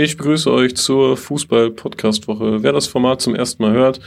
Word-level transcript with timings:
Ich 0.00 0.16
begrüße 0.16 0.52
euch 0.52 0.76
zur 0.76 1.16
Fußball-Podcast-Woche. 1.16 2.62
Wer 2.62 2.72
das 2.72 2.86
Format 2.86 3.20
zum 3.20 3.34
ersten 3.34 3.64
Mal 3.64 3.72
hört, 3.72 3.98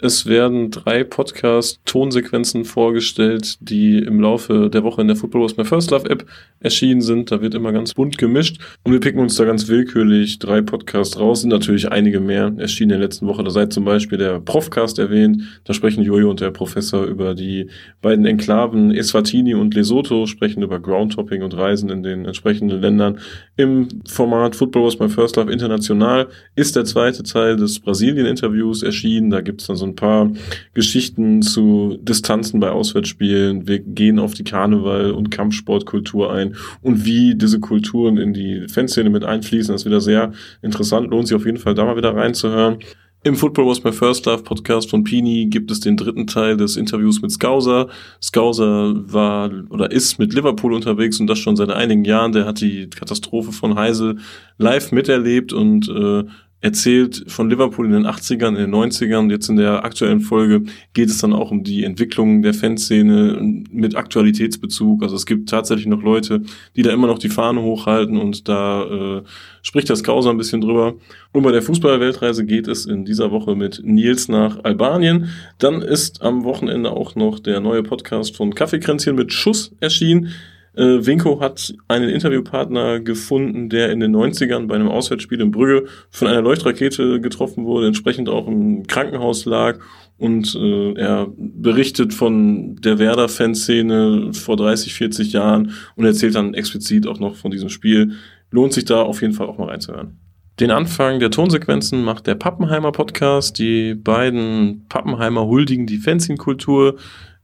es 0.00 0.26
werden 0.26 0.70
drei 0.70 1.02
Podcast-Tonsequenzen 1.02 2.64
vorgestellt, 2.64 3.56
die 3.60 3.98
im 3.98 4.20
Laufe 4.20 4.70
der 4.70 4.84
Woche 4.84 5.00
in 5.00 5.08
der 5.08 5.16
Football 5.16 5.42
Was 5.42 5.56
My 5.56 5.64
First 5.64 5.90
Love 5.90 6.08
App 6.08 6.24
erschienen 6.60 7.00
sind. 7.00 7.32
Da 7.32 7.40
wird 7.40 7.54
immer 7.54 7.72
ganz 7.72 7.94
bunt 7.94 8.16
gemischt 8.16 8.60
und 8.84 8.92
wir 8.92 9.00
picken 9.00 9.20
uns 9.20 9.34
da 9.34 9.44
ganz 9.44 9.66
willkürlich 9.66 10.38
drei 10.38 10.60
Podcasts 10.60 11.18
raus. 11.18 11.40
Sind 11.40 11.50
natürlich 11.50 11.90
einige 11.90 12.20
mehr 12.20 12.52
erschienen 12.58 12.90
in 12.92 13.00
der 13.00 13.08
letzten 13.08 13.26
Woche. 13.26 13.42
Da 13.42 13.50
seid 13.50 13.72
zum 13.72 13.84
Beispiel 13.84 14.18
der 14.18 14.38
Profcast 14.38 15.00
erwähnt. 15.00 15.42
Da 15.64 15.74
sprechen 15.74 16.04
Jojo 16.04 16.30
und 16.30 16.40
der 16.40 16.52
Professor 16.52 17.04
über 17.04 17.34
die 17.34 17.68
beiden 18.00 18.24
Enklaven 18.24 18.94
Eswatini 18.94 19.54
und 19.54 19.74
Lesotho, 19.74 20.26
sprechen 20.26 20.62
über 20.62 20.78
Groundtopping 20.78 21.42
und 21.42 21.56
Reisen 21.56 21.90
in 21.90 22.04
den 22.04 22.24
entsprechenden 22.24 22.80
Ländern. 22.80 23.18
Im 23.56 23.88
Format 24.06 24.54
Football 24.54 24.84
Was 24.86 25.00
My 25.00 25.08
First 25.08 25.34
Love 25.34 25.52
International 25.52 26.28
ist 26.54 26.76
der 26.76 26.84
zweite 26.84 27.24
Teil 27.24 27.56
des 27.56 27.80
Brasilien-Interviews 27.80 28.84
erschienen. 28.84 29.30
Da 29.30 29.40
gibt 29.40 29.60
es 29.60 29.66
dann 29.66 29.76
so 29.76 29.87
ein 29.88 29.96
paar 29.96 30.30
Geschichten 30.74 31.42
zu 31.42 31.98
Distanzen 32.00 32.60
bei 32.60 32.70
Auswärtsspielen. 32.70 33.66
Wir 33.66 33.80
gehen 33.80 34.18
auf 34.18 34.34
die 34.34 34.44
Karneval- 34.44 35.12
und 35.12 35.30
Kampfsportkultur 35.30 36.32
ein 36.32 36.56
und 36.82 37.04
wie 37.04 37.34
diese 37.34 37.60
Kulturen 37.60 38.16
in 38.16 38.32
die 38.32 38.66
Fanszene 38.68 39.10
mit 39.10 39.24
einfließen. 39.24 39.74
Das 39.74 39.82
ist 39.82 39.86
wieder 39.86 40.00
sehr 40.00 40.32
interessant. 40.62 41.10
Lohnt 41.10 41.28
sich 41.28 41.36
auf 41.36 41.46
jeden 41.46 41.58
Fall 41.58 41.74
da 41.74 41.84
mal 41.84 41.96
wieder 41.96 42.14
reinzuhören. 42.14 42.78
Im 43.24 43.34
Football 43.34 43.66
Was 43.66 43.82
My 43.82 43.90
First 43.90 44.26
Love 44.26 44.44
Podcast 44.44 44.90
von 44.90 45.02
Pini 45.02 45.46
gibt 45.46 45.72
es 45.72 45.80
den 45.80 45.96
dritten 45.96 46.28
Teil 46.28 46.56
des 46.56 46.76
Interviews 46.76 47.20
mit 47.20 47.32
Scouser. 47.32 47.88
Scouser 48.22 48.94
war 49.12 49.50
oder 49.70 49.90
ist 49.90 50.20
mit 50.20 50.32
Liverpool 50.34 50.72
unterwegs 50.72 51.18
und 51.18 51.26
das 51.26 51.40
schon 51.40 51.56
seit 51.56 51.70
einigen 51.70 52.04
Jahren. 52.04 52.30
Der 52.30 52.46
hat 52.46 52.60
die 52.60 52.88
Katastrophe 52.88 53.50
von 53.50 53.74
Heisel 53.74 54.18
live 54.56 54.92
miterlebt 54.92 55.52
und 55.52 55.88
äh, 55.88 56.24
erzählt 56.60 57.24
von 57.28 57.48
Liverpool 57.48 57.86
in 57.86 57.92
den 57.92 58.06
80ern, 58.06 58.48
in 58.48 58.70
den 58.70 58.74
90ern. 58.74 59.30
Jetzt 59.30 59.48
in 59.48 59.56
der 59.56 59.84
aktuellen 59.84 60.20
Folge 60.20 60.62
geht 60.92 61.08
es 61.08 61.18
dann 61.18 61.32
auch 61.32 61.52
um 61.52 61.62
die 61.62 61.84
Entwicklung 61.84 62.42
der 62.42 62.52
Fanszene 62.52 63.64
mit 63.70 63.94
Aktualitätsbezug. 63.94 65.02
Also 65.02 65.14
es 65.14 65.24
gibt 65.24 65.48
tatsächlich 65.48 65.86
noch 65.86 66.02
Leute, 66.02 66.42
die 66.74 66.82
da 66.82 66.92
immer 66.92 67.06
noch 67.06 67.20
die 67.20 67.28
Fahne 67.28 67.62
hochhalten 67.62 68.16
und 68.16 68.48
da 68.48 69.18
äh, 69.18 69.22
spricht 69.62 69.88
das 69.88 70.02
Kauser 70.02 70.30
ein 70.30 70.36
bisschen 70.36 70.60
drüber. 70.60 70.94
Und 71.32 71.42
bei 71.42 71.52
der 71.52 71.62
Fußballweltreise 71.62 72.44
geht 72.44 72.66
es 72.66 72.86
in 72.86 73.04
dieser 73.04 73.30
Woche 73.30 73.54
mit 73.54 73.80
Nils 73.84 74.28
nach 74.28 74.64
Albanien. 74.64 75.30
Dann 75.58 75.80
ist 75.80 76.22
am 76.22 76.42
Wochenende 76.42 76.90
auch 76.90 77.14
noch 77.14 77.38
der 77.38 77.60
neue 77.60 77.84
Podcast 77.84 78.36
von 78.36 78.54
Kaffeekränzchen 78.54 79.14
mit 79.14 79.32
Schuss 79.32 79.72
erschienen. 79.80 80.30
Äh, 80.78 81.04
Winko 81.04 81.40
hat 81.40 81.74
einen 81.88 82.08
Interviewpartner 82.08 83.00
gefunden, 83.00 83.68
der 83.68 83.90
in 83.90 83.98
den 83.98 84.14
90ern 84.14 84.68
bei 84.68 84.76
einem 84.76 84.88
Auswärtsspiel 84.88 85.40
in 85.40 85.50
Brügge 85.50 85.86
von 86.10 86.28
einer 86.28 86.40
Leuchtrakete 86.40 87.20
getroffen 87.20 87.64
wurde, 87.64 87.88
entsprechend 87.88 88.28
auch 88.28 88.46
im 88.46 88.86
Krankenhaus 88.86 89.44
lag. 89.44 89.80
Und 90.18 90.54
äh, 90.54 90.92
er 90.94 91.26
berichtet 91.36 92.14
von 92.14 92.76
der 92.76 93.00
Werder-Fanszene 93.00 94.32
vor 94.32 94.56
30, 94.56 94.94
40 94.94 95.32
Jahren 95.32 95.72
und 95.96 96.04
erzählt 96.04 96.36
dann 96.36 96.54
explizit 96.54 97.08
auch 97.08 97.18
noch 97.18 97.34
von 97.34 97.50
diesem 97.50 97.70
Spiel. 97.70 98.12
Lohnt 98.52 98.72
sich 98.72 98.84
da 98.84 99.02
auf 99.02 99.20
jeden 99.20 99.34
Fall 99.34 99.48
auch 99.48 99.58
mal 99.58 99.68
reinzuhören. 99.68 100.16
Den 100.60 100.70
Anfang 100.72 101.20
der 101.20 101.30
Tonsequenzen 101.30 102.02
macht 102.04 102.26
der 102.26 102.34
Pappenheimer 102.34 102.90
Podcast. 102.90 103.58
Die 103.60 103.94
beiden 103.94 104.86
Pappenheimer 104.88 105.46
huldigen 105.46 105.86
die 105.86 105.98
Fanzine-Kultur 105.98 106.96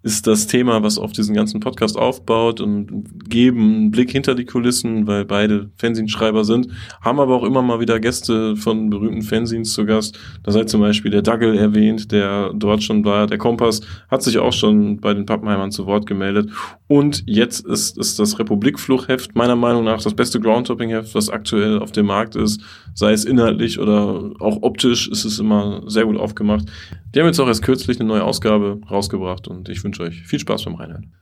ist 0.04 0.26
das 0.26 0.46
Thema, 0.46 0.82
was 0.82 0.98
auf 0.98 1.12
diesen 1.12 1.34
ganzen 1.34 1.60
Podcast 1.60 1.96
aufbaut 1.96 2.60
und 2.60 3.28
geben 3.30 3.60
einen 3.60 3.90
Blick 3.90 4.10
hinter 4.10 4.34
die 4.34 4.44
Kulissen, 4.44 5.06
weil 5.06 5.24
beide 5.24 5.70
Fanzine-Schreiber 5.78 6.44
sind, 6.44 6.68
haben 7.00 7.20
aber 7.20 7.34
auch 7.34 7.42
immer 7.42 7.62
mal 7.62 7.80
wieder 7.80 7.98
Gäste 7.98 8.54
von 8.54 8.90
berühmten 8.90 9.22
Fanzines 9.22 9.72
zu 9.72 9.86
Gast. 9.86 10.18
Da 10.42 10.52
sei 10.52 10.64
zum 10.64 10.82
Beispiel 10.82 11.10
der 11.10 11.22
Dagel 11.22 11.56
erwähnt, 11.56 12.12
der 12.12 12.52
dort 12.54 12.82
schon 12.82 13.02
war. 13.06 13.26
Der 13.26 13.38
Kompass 13.38 13.80
hat 14.10 14.22
sich 14.22 14.36
auch 14.36 14.52
schon 14.52 15.00
bei 15.00 15.14
den 15.14 15.24
Pappenheimern 15.24 15.70
zu 15.70 15.86
Wort 15.86 16.04
gemeldet. 16.04 16.50
Und 16.86 17.22
jetzt 17.24 17.66
ist, 17.66 17.96
ist 17.96 18.18
das 18.18 18.38
Republikfluchheft 18.38 19.34
meiner 19.34 19.56
Meinung 19.56 19.84
nach 19.84 20.02
das 20.02 20.12
beste 20.12 20.38
Groundtopping-Heft, 20.38 21.14
was 21.14 21.30
aktuell 21.30 21.78
auf 21.78 21.92
dem 21.92 22.04
Markt 22.04 22.36
ist. 22.36 22.60
Sei 22.92 23.12
es 23.12 23.24
inhaltlich 23.24 23.78
oder 23.78 24.32
auch 24.38 24.58
optisch 24.60 25.08
ist 25.08 25.24
es 25.24 25.38
immer 25.38 25.82
sehr 25.86 26.04
gut 26.04 26.18
aufgemacht. 26.18 26.66
Die 27.14 27.20
haben 27.20 27.26
jetzt 27.26 27.38
auch 27.38 27.46
erst 27.46 27.62
kürzlich 27.62 28.00
eine 28.00 28.08
neue 28.08 28.24
Ausgabe 28.24 28.80
rausgebracht 28.90 29.46
und 29.46 29.68
ich 29.68 29.84
wünsche 29.84 30.02
euch 30.02 30.22
viel 30.22 30.40
Spaß 30.40 30.64
beim 30.64 30.74
Reinhören. 30.74 31.12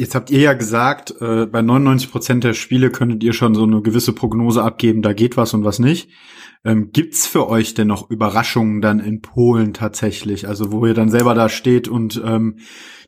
Jetzt 0.00 0.14
habt 0.14 0.30
ihr 0.30 0.40
ja 0.40 0.54
gesagt, 0.54 1.14
äh, 1.20 1.44
bei 1.44 1.60
99 1.60 2.10
Prozent 2.10 2.42
der 2.42 2.54
Spiele 2.54 2.90
könntet 2.90 3.22
ihr 3.22 3.34
schon 3.34 3.54
so 3.54 3.64
eine 3.64 3.82
gewisse 3.82 4.14
Prognose 4.14 4.62
abgeben, 4.62 5.02
da 5.02 5.12
geht 5.12 5.36
was 5.36 5.52
und 5.52 5.62
was 5.62 5.78
nicht. 5.78 6.08
Ähm, 6.64 6.90
gibt's 6.90 7.26
für 7.26 7.50
euch 7.50 7.74
denn 7.74 7.88
noch 7.88 8.08
Überraschungen 8.08 8.80
dann 8.80 8.98
in 8.98 9.20
Polen 9.20 9.74
tatsächlich? 9.74 10.48
Also 10.48 10.72
wo 10.72 10.86
ihr 10.86 10.94
dann 10.94 11.10
selber 11.10 11.34
da 11.34 11.50
steht 11.50 11.86
und 11.86 12.18
ähm, 12.24 12.60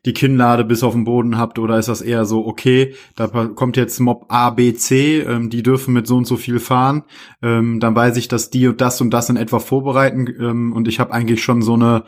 die 0.05 0.13
Kinnlade 0.13 0.65
bis 0.65 0.83
auf 0.83 0.93
den 0.93 1.03
Boden 1.03 1.35
habt 1.35 1.57
oder 1.57 1.79
ist 1.79 1.89
das 1.89 2.01
eher 2.01 2.25
so, 2.25 2.45
okay, 2.45 2.93
da 3.15 3.27
kommt 3.27 3.75
jetzt 3.75 3.99
Mob 3.99 4.25
A, 4.29 4.51
B, 4.51 4.75
C, 4.75 5.21
ähm, 5.21 5.49
die 5.49 5.63
dürfen 5.63 5.95
mit 5.95 6.05
so 6.05 6.17
und 6.17 6.27
so 6.27 6.37
viel 6.37 6.59
fahren, 6.59 7.05
ähm, 7.41 7.79
dann 7.79 7.95
weiß 7.95 8.17
ich, 8.17 8.27
dass 8.27 8.51
die 8.51 8.67
und 8.67 8.81
das 8.81 9.01
und 9.01 9.09
das 9.09 9.31
in 9.31 9.37
etwa 9.37 9.57
vorbereiten 9.57 10.27
ähm, 10.39 10.73
und 10.73 10.87
ich 10.87 10.99
habe 10.99 11.11
eigentlich 11.11 11.43
schon 11.43 11.63
so 11.63 11.73
eine 11.73 12.03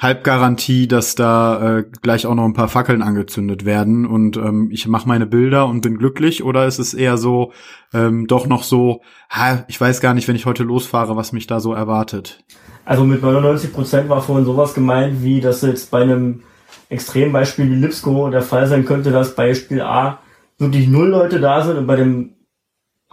Halbgarantie, 0.00 0.88
dass 0.88 1.14
da 1.14 1.78
äh, 1.78 1.84
gleich 2.00 2.24
auch 2.24 2.34
noch 2.34 2.46
ein 2.46 2.54
paar 2.54 2.68
Fackeln 2.68 3.02
angezündet 3.02 3.66
werden 3.66 4.06
und 4.06 4.38
ähm, 4.38 4.70
ich 4.72 4.88
mache 4.88 5.06
meine 5.06 5.26
Bilder 5.26 5.66
und 5.66 5.82
bin 5.82 5.98
glücklich 5.98 6.42
oder 6.42 6.66
ist 6.66 6.78
es 6.78 6.94
eher 6.94 7.18
so 7.18 7.52
ähm, 7.92 8.26
doch 8.26 8.46
noch 8.46 8.62
so, 8.62 9.02
ha, 9.28 9.64
ich 9.68 9.78
weiß 9.78 10.00
gar 10.00 10.14
nicht, 10.14 10.26
wenn 10.26 10.36
ich 10.36 10.46
heute 10.46 10.62
losfahre, 10.62 11.16
was 11.16 11.32
mich 11.32 11.46
da 11.46 11.60
so 11.60 11.74
erwartet. 11.74 12.42
Also 12.86 13.04
mit 13.04 13.22
99 13.22 13.74
Prozent 13.74 14.08
war 14.08 14.22
vorhin 14.22 14.46
sowas 14.46 14.72
gemeint, 14.72 15.22
wie 15.22 15.42
dass 15.42 15.60
jetzt 15.60 15.90
bei 15.90 16.00
einem 16.00 16.44
Extrembeispiel 16.88 17.70
wie 17.70 17.76
Lipsko 17.76 18.30
der 18.30 18.42
Fall 18.42 18.66
sein 18.66 18.86
könnte, 18.86 19.10
dass 19.10 19.34
bei 19.34 19.52
Spiel 19.54 19.82
A 19.82 20.18
wirklich 20.56 20.88
null 20.88 21.08
Leute 21.08 21.40
da 21.40 21.62
sind 21.62 21.76
und 21.76 21.86
bei 21.86 21.96
dem 21.96 22.36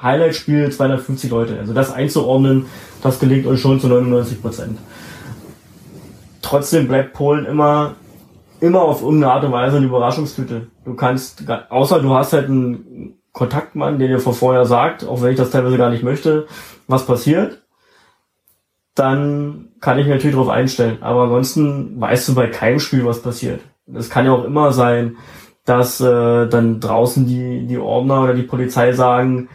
Highlight-Spiel 0.01 0.71
250 0.71 1.31
Leute. 1.31 1.59
Also 1.59 1.73
das 1.73 1.91
einzuordnen, 1.91 2.65
das 3.01 3.19
gelingt 3.19 3.45
uns 3.45 3.59
schon 3.59 3.79
zu 3.79 3.87
99 3.87 4.41
Prozent. 4.41 4.77
Trotzdem 6.47 6.87
bleibt 6.87 7.13
Polen 7.13 7.45
immer, 7.45 7.95
immer 8.61 8.81
auf 8.81 9.01
irgendeine 9.01 9.33
Art 9.33 9.43
und 9.43 9.51
Weise 9.51 9.77
eine 9.77 9.85
Überraschungstüte. 9.85 10.67
Du 10.85 10.95
kannst, 10.95 11.43
außer 11.69 11.99
du 11.99 12.13
hast 12.13 12.33
halt 12.33 12.45
einen 12.45 13.19
Kontaktmann, 13.33 13.99
der 13.99 14.07
dir 14.07 14.19
vor 14.19 14.33
vorher 14.33 14.65
sagt, 14.65 15.05
auch 15.05 15.21
wenn 15.21 15.31
ich 15.31 15.37
das 15.37 15.51
teilweise 15.51 15.77
gar 15.77 15.89
nicht 15.89 16.03
möchte, 16.03 16.47
was 16.87 17.05
passiert 17.05 17.61
dann 18.97 19.69
kann 19.79 19.99
ich 19.99 20.05
mich 20.05 20.15
natürlich 20.15 20.35
darauf 20.35 20.49
einstellen. 20.49 20.97
Aber 21.01 21.23
ansonsten 21.23 21.99
weißt 22.01 22.29
du 22.29 22.35
bei 22.35 22.47
keinem 22.47 22.79
Spiel, 22.79 23.05
was 23.05 23.21
passiert. 23.21 23.61
Es 23.93 24.09
kann 24.09 24.25
ja 24.25 24.31
auch 24.31 24.43
immer 24.43 24.73
sein, 24.73 25.17
dass 25.65 26.01
äh, 26.01 26.47
dann 26.47 26.79
draußen 26.79 27.25
die, 27.27 27.67
die 27.67 27.77
Ordner 27.77 28.23
oder 28.23 28.33
die 28.33 28.43
Polizei 28.43 28.93
sagen, 28.93 29.49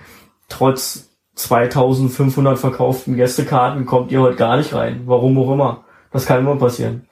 trotz 0.48 1.10
2500 1.34 2.58
verkauften 2.58 3.16
Gästekarten 3.16 3.86
kommt 3.86 4.12
ihr 4.12 4.20
heute 4.20 4.36
gar 4.36 4.56
nicht 4.56 4.74
rein. 4.74 5.02
Warum 5.06 5.38
auch 5.38 5.52
immer. 5.52 5.84
Das 6.12 6.26
kann 6.26 6.40
immer 6.40 6.56
passieren. 6.56 7.06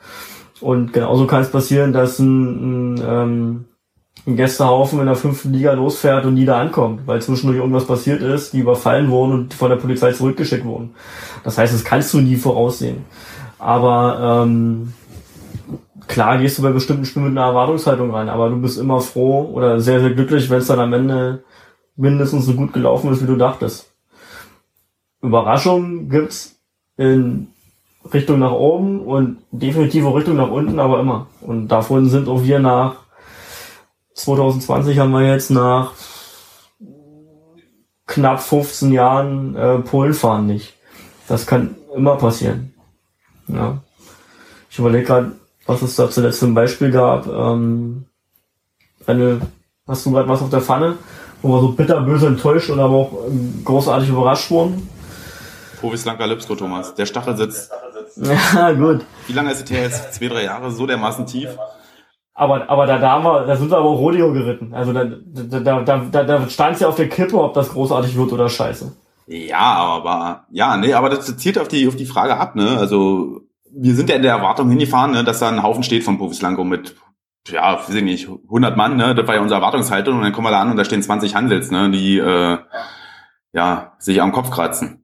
Und 0.60 0.92
genauso 0.92 1.26
kann 1.26 1.42
es 1.42 1.50
passieren, 1.50 1.92
dass 1.92 2.18
ein, 2.18 2.94
ein 2.94 3.02
ähm, 3.06 3.64
ein 4.26 4.36
Gästehaufen 4.36 5.00
in 5.00 5.06
der 5.06 5.16
fünften 5.16 5.52
Liga 5.52 5.72
losfährt 5.72 6.24
und 6.24 6.34
nie 6.34 6.44
da 6.44 6.60
ankommt, 6.60 7.06
weil 7.06 7.22
zwischendurch 7.22 7.58
irgendwas 7.58 7.86
passiert 7.86 8.22
ist, 8.22 8.52
die 8.52 8.60
überfallen 8.60 9.10
wurden 9.10 9.32
und 9.32 9.54
von 9.54 9.70
der 9.70 9.76
Polizei 9.76 10.12
zurückgeschickt 10.12 10.64
wurden. 10.64 10.94
Das 11.42 11.56
heißt, 11.56 11.72
das 11.72 11.84
kannst 11.84 12.12
du 12.12 12.20
nie 12.20 12.36
voraussehen. 12.36 13.04
Aber 13.58 14.44
ähm, 14.44 14.92
klar 16.06 16.38
gehst 16.38 16.58
du 16.58 16.62
bei 16.62 16.70
bestimmten 16.70 17.04
Spielen 17.04 17.26
mit 17.26 17.38
einer 17.38 17.48
Erwartungshaltung 17.48 18.10
rein, 18.10 18.28
aber 18.28 18.50
du 18.50 18.56
bist 18.56 18.78
immer 18.78 19.00
froh 19.00 19.50
oder 19.52 19.80
sehr, 19.80 20.00
sehr 20.00 20.10
glücklich, 20.10 20.50
wenn 20.50 20.58
es 20.58 20.66
dann 20.66 20.80
am 20.80 20.92
Ende 20.92 21.44
mindestens 21.96 22.46
so 22.46 22.54
gut 22.54 22.72
gelaufen 22.72 23.12
ist, 23.12 23.22
wie 23.22 23.26
du 23.26 23.36
dachtest. 23.36 23.92
Überraschungen 25.22 26.08
gibt's 26.08 26.58
in 26.96 27.48
Richtung 28.12 28.38
nach 28.38 28.52
oben 28.52 29.00
und 29.00 29.38
definitiv 29.50 30.04
auch 30.04 30.16
Richtung 30.16 30.36
nach 30.36 30.50
unten, 30.50 30.78
aber 30.78 31.00
immer. 31.00 31.26
Und 31.40 31.68
davon 31.68 32.08
sind 32.08 32.28
auch 32.28 32.42
wir 32.42 32.58
nach 32.58 32.96
2020 34.14 34.98
haben 34.98 35.12
wir 35.12 35.26
jetzt 35.26 35.50
nach 35.50 35.92
knapp 38.06 38.42
15 38.42 38.92
Jahren 38.92 39.56
äh, 39.56 39.78
Polen 39.78 40.14
fahren 40.14 40.46
nicht. 40.46 40.74
Das 41.28 41.46
kann 41.46 41.76
immer 41.94 42.16
passieren. 42.16 42.74
Ja. 43.46 43.78
Ich 44.70 44.78
überlege 44.78 45.04
gerade, 45.04 45.32
was 45.66 45.82
es 45.82 45.96
da 45.96 46.10
zuletzt 46.10 46.42
ein 46.42 46.54
Beispiel 46.54 46.90
gab. 46.90 47.26
Ähm, 47.26 48.06
eine, 49.06 49.40
hast 49.86 50.04
du 50.06 50.12
gerade 50.12 50.28
was 50.28 50.42
auf 50.42 50.50
der 50.50 50.60
Pfanne, 50.60 50.96
wo 51.42 51.54
wir 51.54 51.60
so 51.60 51.72
bitterböse 51.72 52.26
enttäuscht 52.26 52.70
oder 52.70 52.84
aber 52.84 52.96
auch 52.96 53.12
ähm, 53.26 53.62
großartig 53.64 54.08
überrascht 54.08 54.50
wurden? 54.50 54.88
Provis 55.80 56.04
Lanka 56.04 56.24
Lipsko, 56.26 56.54
Thomas. 56.56 56.94
Der 56.94 57.06
Stachel 57.06 57.36
sitzt. 57.36 57.70
Ja, 58.16 58.72
gut. 58.78 59.04
Wie 59.26 59.32
lange 59.32 59.52
ist 59.52 59.64
es 59.64 59.70
her 59.70 59.82
jetzt? 59.82 60.14
Zwei, 60.14 60.28
drei 60.28 60.44
Jahre, 60.44 60.70
so 60.70 60.86
dermaßen 60.86 61.26
tief? 61.26 61.56
Aber, 62.34 62.70
aber 62.70 62.86
da, 62.86 62.98
da, 62.98 63.10
haben 63.10 63.24
wir, 63.24 63.44
da 63.44 63.56
sind 63.56 63.70
wir 63.70 63.78
aber 63.78 63.90
Rodeo 63.90 64.32
geritten. 64.32 64.72
Also 64.72 64.92
da, 64.92 65.04
da, 65.04 65.82
da, 65.82 66.04
da, 66.10 66.24
da 66.24 66.48
stand 66.48 66.80
ja 66.80 66.88
auf 66.88 66.96
der 66.96 67.08
Kippe, 67.08 67.40
ob 67.40 67.54
das 67.54 67.70
großartig 67.70 68.16
wird 68.16 68.32
oder 68.32 68.48
scheiße. 68.48 68.92
Ja, 69.26 69.58
aber 69.58 70.46
ja, 70.50 70.76
nee, 70.76 70.94
aber 70.94 71.10
das 71.10 71.36
zielt 71.36 71.58
auf 71.58 71.68
die 71.68 71.86
auf 71.86 71.96
die 71.96 72.06
Frage 72.06 72.36
ab, 72.36 72.56
ne? 72.56 72.78
Also 72.78 73.42
wir 73.72 73.94
sind 73.94 74.08
ja 74.08 74.16
in 74.16 74.22
der 74.22 74.32
Erwartung 74.32 74.68
hingefahren, 74.70 75.12
ne, 75.12 75.22
dass 75.22 75.38
da 75.38 75.48
ein 75.48 75.62
Haufen 75.62 75.82
steht 75.82 76.02
von 76.02 76.18
Povislanko 76.18 76.64
mit 76.64 76.96
ja, 77.48 77.78
weiß 77.78 77.94
ich 77.94 78.02
nicht, 78.02 78.28
100 78.28 78.76
Mann, 78.76 78.96
ne? 78.96 79.14
Das 79.14 79.26
war 79.26 79.34
ja 79.34 79.40
unsere 79.40 79.60
Erwartungshaltung 79.60 80.16
und 80.16 80.22
dann 80.22 80.32
kommen 80.32 80.46
wir 80.46 80.50
da 80.50 80.60
an 80.60 80.70
und 80.70 80.76
da 80.76 80.84
stehen 80.84 81.02
20 81.02 81.34
Handels, 81.34 81.70
ne, 81.70 81.90
die 81.90 82.18
äh, 82.18 82.58
ja, 83.52 83.92
sich 83.98 84.20
am 84.20 84.32
Kopf 84.32 84.50
kratzen. 84.50 84.99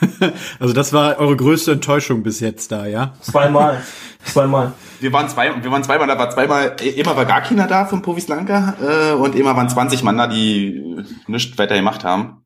also 0.60 0.74
das 0.74 0.92
war 0.92 1.18
eure 1.18 1.36
größte 1.36 1.72
Enttäuschung 1.72 2.22
bis 2.22 2.40
jetzt 2.40 2.72
da, 2.72 2.86
ja? 2.86 3.14
Zweimal. 3.20 3.82
Zweimal. 4.24 4.72
Wir 5.00 5.12
waren 5.12 5.28
zwei, 5.28 5.62
wir 5.62 5.70
waren 5.70 5.84
zweimal, 5.84 6.06
da 6.08 6.18
war 6.18 6.30
zweimal, 6.30 6.76
immer 6.96 7.16
war 7.16 7.24
gar 7.24 7.42
keiner 7.42 7.66
da 7.66 7.84
von 7.84 8.02
Povis 8.02 8.28
Lanka 8.28 8.74
äh, 8.80 9.12
und 9.12 9.34
immer 9.34 9.56
waren 9.56 9.68
20 9.68 10.02
Mann 10.02 10.18
da, 10.18 10.26
die 10.26 11.04
nichts 11.26 11.56
weiter 11.58 11.76
gemacht 11.76 12.04
haben. 12.04 12.42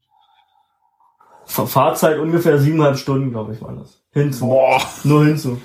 Fahrzeit 1.46 2.18
ungefähr 2.18 2.58
siebeneinhalb 2.58 2.96
Stunden, 2.96 3.30
glaube 3.30 3.54
ich, 3.54 3.62
war 3.62 3.74
das. 3.74 4.02
Hinzu. 4.12 4.46
Boah. 4.46 4.80
Nur 5.04 5.24
hinzu. 5.24 5.60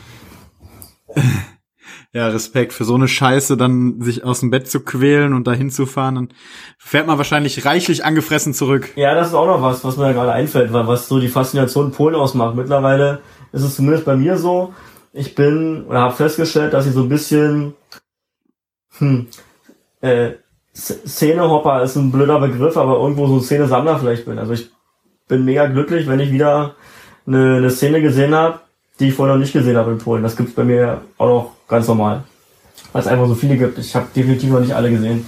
Ja, 2.15 2.29
Respekt 2.29 2.71
für 2.71 2.85
so 2.85 2.95
eine 2.95 3.09
Scheiße, 3.09 3.57
dann 3.57 4.01
sich 4.01 4.23
aus 4.23 4.39
dem 4.39 4.49
Bett 4.49 4.69
zu 4.69 4.79
quälen 4.79 5.33
und 5.33 5.47
dahin 5.47 5.69
zu 5.69 5.85
fahren, 5.85 6.15
dann 6.15 6.29
fährt 6.77 7.07
man 7.07 7.17
wahrscheinlich 7.17 7.65
reichlich 7.65 8.05
angefressen 8.05 8.53
zurück. 8.53 8.87
Ja, 8.95 9.13
das 9.13 9.27
ist 9.27 9.33
auch 9.33 9.47
noch 9.47 9.61
was, 9.61 9.83
was 9.83 9.97
mir 9.97 10.13
gerade 10.13 10.31
einfällt, 10.31 10.71
weil 10.71 10.87
was 10.87 11.09
so 11.09 11.19
die 11.19 11.27
Faszination 11.27 11.91
Polen 11.91 12.15
ausmacht. 12.15 12.55
Mittlerweile 12.55 13.19
ist 13.51 13.63
es 13.63 13.75
zumindest 13.75 14.05
bei 14.05 14.15
mir 14.15 14.37
so, 14.37 14.73
ich 15.11 15.35
bin 15.35 15.83
oder 15.89 15.99
habe 15.99 16.15
festgestellt, 16.15 16.71
dass 16.71 16.87
ich 16.87 16.93
so 16.93 17.01
ein 17.01 17.09
bisschen 17.09 17.73
hm, 18.97 19.27
äh, 19.99 20.31
Szenehopper 20.73 21.83
ist 21.83 21.97
ein 21.97 22.13
blöder 22.13 22.39
Begriff, 22.39 22.77
aber 22.77 22.95
irgendwo 22.95 23.27
so 23.27 23.41
Szene-Sammler 23.41 23.99
vielleicht 23.99 24.23
bin. 24.23 24.39
Also 24.39 24.53
ich 24.53 24.71
bin 25.27 25.43
mega 25.43 25.65
glücklich, 25.65 26.07
wenn 26.07 26.21
ich 26.21 26.31
wieder 26.31 26.75
eine, 27.27 27.57
eine 27.57 27.71
Szene 27.71 28.01
gesehen 28.01 28.33
habe, 28.33 28.61
die 29.01 29.09
ich 29.09 29.13
vorher 29.13 29.35
noch 29.35 29.41
nicht 29.41 29.51
gesehen 29.51 29.75
habe 29.75 29.91
in 29.91 29.97
Polen. 29.97 30.23
Das 30.23 30.37
gibt's 30.37 30.55
bei 30.55 30.63
mir 30.63 31.01
auch 31.17 31.27
noch 31.27 31.54
ganz 31.67 31.87
normal. 31.87 32.23
Weil 32.91 33.01
es 33.01 33.07
einfach 33.07 33.27
so 33.27 33.35
viele 33.35 33.57
gibt. 33.57 33.77
Ich 33.77 33.95
habe 33.95 34.07
definitiv 34.15 34.51
noch 34.51 34.59
nicht 34.59 34.75
alle 34.75 34.91
gesehen. 34.91 35.27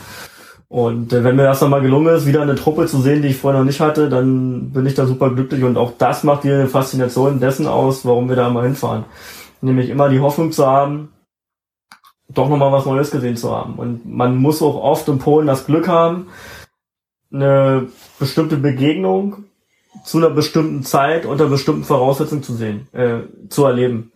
Und 0.70 1.14
äh, 1.14 1.24
wenn 1.24 1.36
mir 1.36 1.44
das 1.44 1.60
dann 1.60 1.70
mal 1.70 1.82
gelungen 1.82 2.14
ist, 2.14 2.26
wieder 2.26 2.42
eine 2.42 2.56
Truppe 2.56 2.88
zu 2.88 3.02
sehen, 3.02 3.22
die 3.22 3.30
ich 3.30 3.38
vorher 3.38 3.60
noch 3.60 3.66
nicht 3.66 3.80
hatte, 3.80 4.10
dann 4.10 4.72
bin 4.72 4.86
ich 4.86 4.96
da 4.96 5.06
super 5.06 5.34
glücklich. 5.34 5.64
Und 5.64 5.78
auch 5.78 5.94
das 5.98 6.24
macht 6.24 6.44
die 6.44 6.68
Faszination 6.68 7.40
dessen 7.40 7.68
aus, 7.68 8.06
warum 8.06 8.30
wir 8.30 8.36
da 8.36 8.50
mal 8.50 8.66
hinfahren. 8.66 9.06
Nämlich 9.62 9.90
immer 9.90 10.10
die 10.10 10.20
Hoffnung 10.20 10.52
zu 10.52 10.68
haben, 10.68 11.10
doch 12.30 12.50
nochmal 12.50 12.72
was 12.72 12.86
Neues 12.86 13.12
gesehen 13.12 13.38
zu 13.38 13.56
haben. 13.56 13.76
Und 13.76 14.06
man 14.06 14.36
muss 14.36 14.62
auch 14.62 14.76
oft 14.76 15.08
in 15.08 15.20
Polen 15.20 15.48
das 15.48 15.66
Glück 15.66 15.88
haben, 15.88 16.28
eine 17.32 17.88
bestimmte 18.20 18.58
Begegnung 18.58 19.46
zu 20.04 20.18
einer 20.18 20.30
bestimmten 20.30 20.84
Zeit 20.84 21.26
unter 21.26 21.48
bestimmten 21.48 21.84
Voraussetzungen 21.84 22.44
zu 22.44 22.54
sehen, 22.54 22.88
äh, 22.94 23.22
zu 23.50 23.66
erleben. 23.66 24.12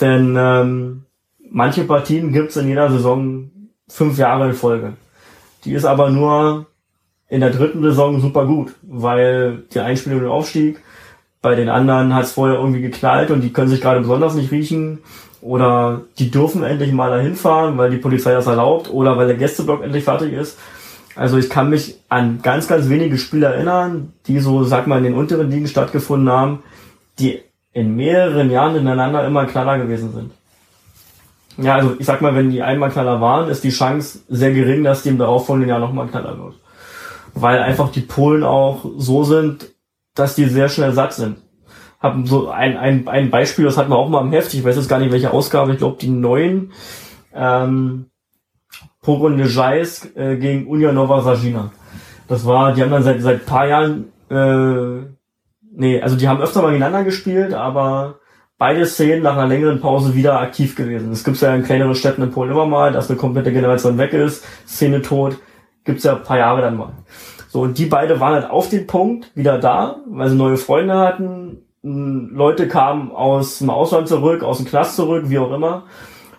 Denn 0.00 0.36
ähm, 0.38 1.04
manche 1.52 1.84
Partien 1.84 2.32
gibt's 2.32 2.56
in 2.56 2.68
jeder 2.68 2.90
Saison 2.90 3.50
fünf 3.88 4.18
Jahre 4.18 4.48
in 4.48 4.54
Folge. 4.54 4.94
Die 5.64 5.74
ist 5.74 5.84
aber 5.84 6.10
nur 6.10 6.66
in 7.28 7.40
der 7.40 7.50
dritten 7.50 7.82
Saison 7.82 8.20
super 8.20 8.46
gut, 8.46 8.74
weil 8.82 9.64
die 9.72 9.80
Einspielung 9.80 10.20
den 10.20 10.28
Aufstieg, 10.28 10.80
bei 11.40 11.54
den 11.54 11.68
anderen 11.68 12.14
hat's 12.14 12.32
vorher 12.32 12.56
irgendwie 12.56 12.82
geknallt 12.82 13.30
und 13.30 13.40
die 13.40 13.52
können 13.52 13.68
sich 13.68 13.80
gerade 13.80 14.00
besonders 14.00 14.34
nicht 14.34 14.52
riechen 14.52 14.98
oder 15.40 16.02
die 16.18 16.30
dürfen 16.30 16.62
endlich 16.62 16.92
mal 16.92 17.10
dahin 17.10 17.34
fahren, 17.34 17.76
weil 17.76 17.90
die 17.90 17.96
Polizei 17.96 18.32
das 18.32 18.46
erlaubt 18.46 18.90
oder 18.90 19.16
weil 19.16 19.26
der 19.26 19.36
Gästeblock 19.36 19.82
endlich 19.82 20.04
fertig 20.04 20.32
ist. 20.32 20.58
Also 21.14 21.36
ich 21.36 21.50
kann 21.50 21.68
mich 21.68 21.96
an 22.08 22.40
ganz, 22.42 22.68
ganz 22.68 22.88
wenige 22.88 23.18
Spiele 23.18 23.46
erinnern, 23.46 24.12
die 24.26 24.38
so, 24.38 24.64
sag 24.64 24.86
mal, 24.86 24.98
in 24.98 25.04
den 25.04 25.14
unteren 25.14 25.50
Ligen 25.50 25.66
stattgefunden 25.66 26.30
haben, 26.30 26.62
die 27.18 27.40
in 27.72 27.96
mehreren 27.96 28.50
Jahren 28.50 28.76
ineinander 28.76 29.26
immer 29.26 29.46
Knaller 29.46 29.78
gewesen 29.78 30.12
sind. 30.12 30.30
Ja, 31.58 31.74
also 31.74 31.96
ich 31.98 32.06
sag 32.06 32.22
mal, 32.22 32.34
wenn 32.34 32.50
die 32.50 32.62
einmal 32.62 32.90
Knaller 32.90 33.20
waren, 33.20 33.48
ist 33.48 33.64
die 33.64 33.70
Chance 33.70 34.20
sehr 34.28 34.52
gering, 34.52 34.84
dass 34.84 35.02
die 35.02 35.10
im 35.10 35.18
darauffolgenden 35.18 35.68
Jahr 35.68 35.80
nochmal 35.80 36.08
Knaller 36.08 36.38
wird. 36.38 36.54
Weil 37.34 37.58
einfach 37.60 37.90
die 37.90 38.00
Polen 38.00 38.42
auch 38.42 38.84
so 38.96 39.24
sind, 39.24 39.70
dass 40.14 40.34
die 40.34 40.46
sehr 40.46 40.68
schnell 40.68 40.92
satt 40.92 41.12
sind. 41.14 41.38
Haben 42.00 42.26
so 42.26 42.48
ein, 42.50 42.76
ein, 42.76 43.06
ein 43.06 43.30
Beispiel, 43.30 43.64
das 43.64 43.76
hatten 43.76 43.90
wir 43.90 43.96
auch 43.96 44.08
mal 44.08 44.22
im 44.22 44.32
Heft, 44.32 44.52
ich 44.54 44.64
weiß 44.64 44.76
jetzt 44.76 44.88
gar 44.88 44.98
nicht 44.98 45.12
welche 45.12 45.30
Ausgabe, 45.30 45.72
ich 45.72 45.78
glaube 45.78 45.98
die 46.00 46.10
neuen. 46.10 46.72
Ähm, 47.34 48.06
Pogon 49.02 49.36
Nejais 49.36 50.10
äh, 50.16 50.36
gegen 50.36 50.66
Unia 50.66 50.92
Nova. 50.92 51.22
Das 52.28 52.46
war, 52.46 52.72
die 52.72 52.82
haben 52.82 52.90
dann 52.90 53.02
seit 53.02 53.20
seit 53.20 53.46
paar 53.46 53.66
Jahren, 53.66 54.12
äh, 54.30 55.06
nee, 55.72 56.00
also 56.00 56.16
die 56.16 56.28
haben 56.28 56.40
öfter 56.40 56.62
mal 56.62 56.68
gegeneinander 56.68 57.04
gespielt, 57.04 57.52
aber 57.52 58.20
beide 58.62 58.86
Szenen 58.86 59.24
nach 59.24 59.36
einer 59.36 59.48
längeren 59.48 59.80
Pause 59.80 60.14
wieder 60.14 60.40
aktiv 60.40 60.76
gewesen. 60.76 61.10
Es 61.10 61.24
gibt 61.24 61.40
ja 61.40 61.52
in 61.52 61.64
kleineren 61.64 61.96
Städten 61.96 62.22
in 62.22 62.30
Polen 62.30 62.52
immer 62.52 62.64
mal, 62.64 62.92
dass 62.92 63.10
eine 63.10 63.18
komplette 63.18 63.52
Generation 63.52 63.98
weg 63.98 64.12
ist, 64.12 64.44
Szene 64.68 65.02
tot, 65.02 65.36
gibt's 65.82 66.04
ja 66.04 66.14
ein 66.14 66.22
paar 66.22 66.38
Jahre 66.38 66.60
dann 66.60 66.76
mal. 66.76 66.92
So, 67.48 67.62
und 67.62 67.76
die 67.76 67.86
beide 67.86 68.20
waren 68.20 68.34
halt 68.34 68.48
auf 68.48 68.68
den 68.68 68.86
Punkt 68.86 69.32
wieder 69.34 69.58
da, 69.58 69.96
weil 70.06 70.28
sie 70.28 70.36
neue 70.36 70.58
Freunde 70.58 70.96
hatten. 70.96 71.64
Leute 71.82 72.68
kamen 72.68 73.10
aus 73.10 73.58
dem 73.58 73.68
Ausland 73.68 74.06
zurück, 74.06 74.44
aus 74.44 74.58
dem 74.58 74.66
Knast 74.66 74.94
zurück, 74.94 75.24
wie 75.26 75.40
auch 75.40 75.50
immer. 75.50 75.86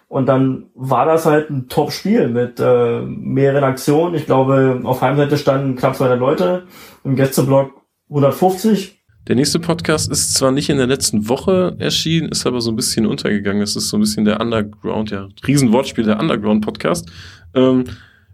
Und 0.08 0.28
dann 0.28 0.68
war 0.76 1.06
das 1.06 1.26
halt 1.26 1.50
ein 1.50 1.68
Top-Spiel 1.68 2.30
mit 2.30 2.58
äh, 2.58 3.02
mehreren 3.02 3.66
Aktionen. 3.66 4.16
Ich 4.16 4.28
glaube, 4.28 4.80
auf 4.86 5.02
Heimseite 5.02 5.38
standen 5.38 5.76
knapp 5.76 5.98
200 5.98 6.18
Leute, 6.18 6.68
im 7.04 7.18
Gästeblock 7.18 7.72
150. 8.08 9.03
Der 9.28 9.38
nächste 9.38 9.60
Podcast 9.60 10.12
ist 10.12 10.34
zwar 10.34 10.52
nicht 10.52 10.70
in 10.70 10.76
der 10.76 10.88
letzten 10.88 11.30
Woche 11.30 11.78
erschienen, 11.80 12.28
ist 12.28 12.46
aber 12.46 12.60
so 12.60 12.72
ein 12.72 12.76
bisschen 12.76 13.06
untergegangen. 13.06 13.62
Es 13.62 13.78
ist 13.78 13.88
so 13.88 13.96
ein 13.96 14.02
bisschen 14.02 14.26
der 14.26 14.42
Underground, 14.42 15.12
ja, 15.12 15.30
Riesenwortspiel, 15.48 16.04
der 16.04 16.20
Underground-Podcast. 16.20 17.10
Ähm, 17.54 17.86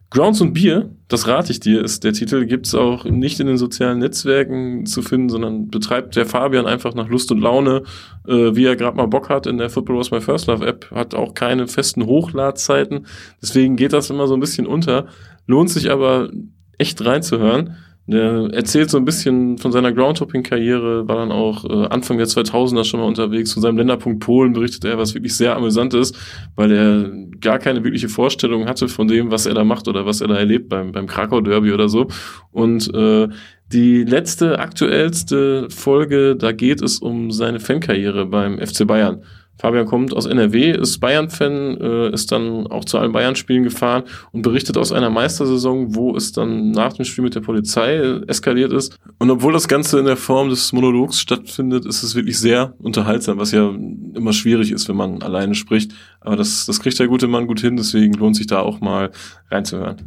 Grounds 0.09 0.41
und 0.41 0.53
Bier, 0.53 0.89
das 1.07 1.27
rate 1.27 1.51
ich 1.51 1.59
dir, 1.59 1.83
ist 1.83 2.03
der 2.03 2.13
Titel, 2.13 2.47
gibt's 2.47 2.73
auch 2.73 3.05
nicht 3.05 3.39
in 3.39 3.45
den 3.45 3.57
sozialen 3.57 3.99
Netzwerken 3.99 4.87
zu 4.87 5.03
finden, 5.03 5.29
sondern 5.29 5.67
betreibt 5.67 6.15
der 6.15 6.25
Fabian 6.25 6.65
einfach 6.65 6.95
nach 6.95 7.07
Lust 7.07 7.31
und 7.31 7.39
Laune, 7.39 7.83
äh, 8.27 8.55
wie 8.55 8.65
er 8.65 8.75
gerade 8.75 8.97
mal 8.97 9.05
Bock 9.05 9.29
hat 9.29 9.45
in 9.45 9.59
der 9.59 9.69
Football 9.69 9.99
Was 9.99 10.09
My 10.09 10.19
First 10.19 10.47
Love 10.47 10.65
App, 10.65 10.89
hat 10.89 11.13
auch 11.13 11.35
keine 11.35 11.67
festen 11.67 12.07
Hochladzeiten, 12.07 13.05
deswegen 13.39 13.75
geht 13.75 13.93
das 13.93 14.09
immer 14.09 14.25
so 14.25 14.33
ein 14.33 14.39
bisschen 14.39 14.65
unter, 14.65 15.05
lohnt 15.45 15.69
sich 15.69 15.91
aber 15.91 16.31
echt 16.79 17.05
reinzuhören. 17.05 17.75
Der 18.11 18.49
erzählt 18.53 18.89
so 18.89 18.97
ein 18.97 19.05
bisschen 19.05 19.59
von 19.59 19.71
seiner 19.71 19.93
Groundhopping-Karriere, 19.93 21.07
war 21.07 21.17
dann 21.17 21.31
auch 21.31 21.63
äh, 21.63 21.87
Anfang 21.89 22.17
der 22.17 22.25
2000er 22.25 22.83
schon 22.83 22.99
mal 22.99 23.05
unterwegs. 23.05 23.53
Von 23.53 23.61
seinem 23.61 23.77
Länderpunkt 23.77 24.21
Polen 24.21 24.53
berichtet 24.53 24.83
er, 24.85 24.97
was 24.97 25.13
wirklich 25.13 25.35
sehr 25.35 25.55
amüsant 25.55 25.93
ist, 25.93 26.17
weil 26.55 26.71
er 26.71 27.11
gar 27.39 27.59
keine 27.59 27.83
wirkliche 27.83 28.09
Vorstellung 28.09 28.65
hatte 28.65 28.87
von 28.87 29.07
dem, 29.07 29.29
was 29.29 29.45
er 29.45 29.53
da 29.53 29.63
macht 29.63 29.87
oder 29.87 30.07
was 30.07 30.21
er 30.21 30.27
da 30.27 30.37
erlebt 30.37 30.69
beim, 30.69 30.91
beim 30.91 31.05
Krakau-Derby 31.05 31.71
oder 31.71 31.87
so. 31.87 32.07
Und 32.51 32.91
äh, 32.95 33.27
die 33.71 34.03
letzte, 34.03 34.57
aktuellste 34.57 35.69
Folge, 35.69 36.35
da 36.35 36.51
geht 36.51 36.81
es 36.81 36.97
um 36.97 37.29
seine 37.29 37.59
Fankarriere 37.59 38.25
beim 38.25 38.57
FC 38.57 38.87
Bayern. 38.87 39.21
Fabian 39.59 39.85
kommt 39.85 40.15
aus 40.15 40.25
NRW, 40.25 40.71
ist 40.71 40.99
Bayern-Fan, 40.99 41.77
äh, 41.81 42.13
ist 42.13 42.31
dann 42.31 42.67
auch 42.67 42.85
zu 42.85 42.97
allen 42.97 43.11
Bayern-Spielen 43.11 43.63
gefahren 43.63 44.03
und 44.31 44.41
berichtet 44.41 44.77
aus 44.77 44.93
einer 44.93 45.09
Meistersaison, 45.09 45.95
wo 45.95 46.15
es 46.15 46.31
dann 46.31 46.71
nach 46.71 46.93
dem 46.93 47.03
Spiel 47.03 47.25
mit 47.25 47.35
der 47.35 47.41
Polizei 47.41 47.95
äh, 47.95 48.21
eskaliert 48.27 48.71
ist. 48.71 48.97
Und 49.17 49.29
obwohl 49.29 49.51
das 49.51 49.67
Ganze 49.67 49.99
in 49.99 50.05
der 50.05 50.15
Form 50.15 50.49
des 50.49 50.71
Monologs 50.71 51.19
stattfindet, 51.19 51.85
ist 51.85 52.03
es 52.03 52.15
wirklich 52.15 52.39
sehr 52.39 52.73
unterhaltsam, 52.79 53.37
was 53.37 53.51
ja 53.51 53.69
immer 54.15 54.31
schwierig 54.31 54.71
ist, 54.71 54.87
wenn 54.87 54.95
man 54.95 55.21
alleine 55.21 55.55
spricht. 55.55 55.91
Aber 56.21 56.37
das, 56.37 56.65
das 56.65 56.79
kriegt 56.79 56.97
der 56.97 57.07
gute 57.07 57.27
Mann 57.27 57.45
gut 57.45 57.59
hin, 57.59 57.75
deswegen 57.75 58.13
lohnt 58.13 58.37
sich 58.37 58.47
da 58.47 58.61
auch 58.61 58.79
mal 58.79 59.11
reinzuhören. 59.51 59.97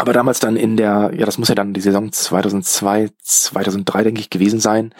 Aber 0.00 0.14
damals 0.14 0.40
dann 0.40 0.56
in 0.56 0.78
der, 0.78 1.10
ja, 1.14 1.26
das 1.26 1.36
muss 1.36 1.50
ja 1.50 1.54
dann 1.54 1.74
die 1.74 1.82
Saison 1.82 2.10
2002, 2.10 3.10
2003, 3.18 4.04
denke 4.04 4.20
ich, 4.22 4.30
gewesen 4.30 4.58
sein, 4.58 4.94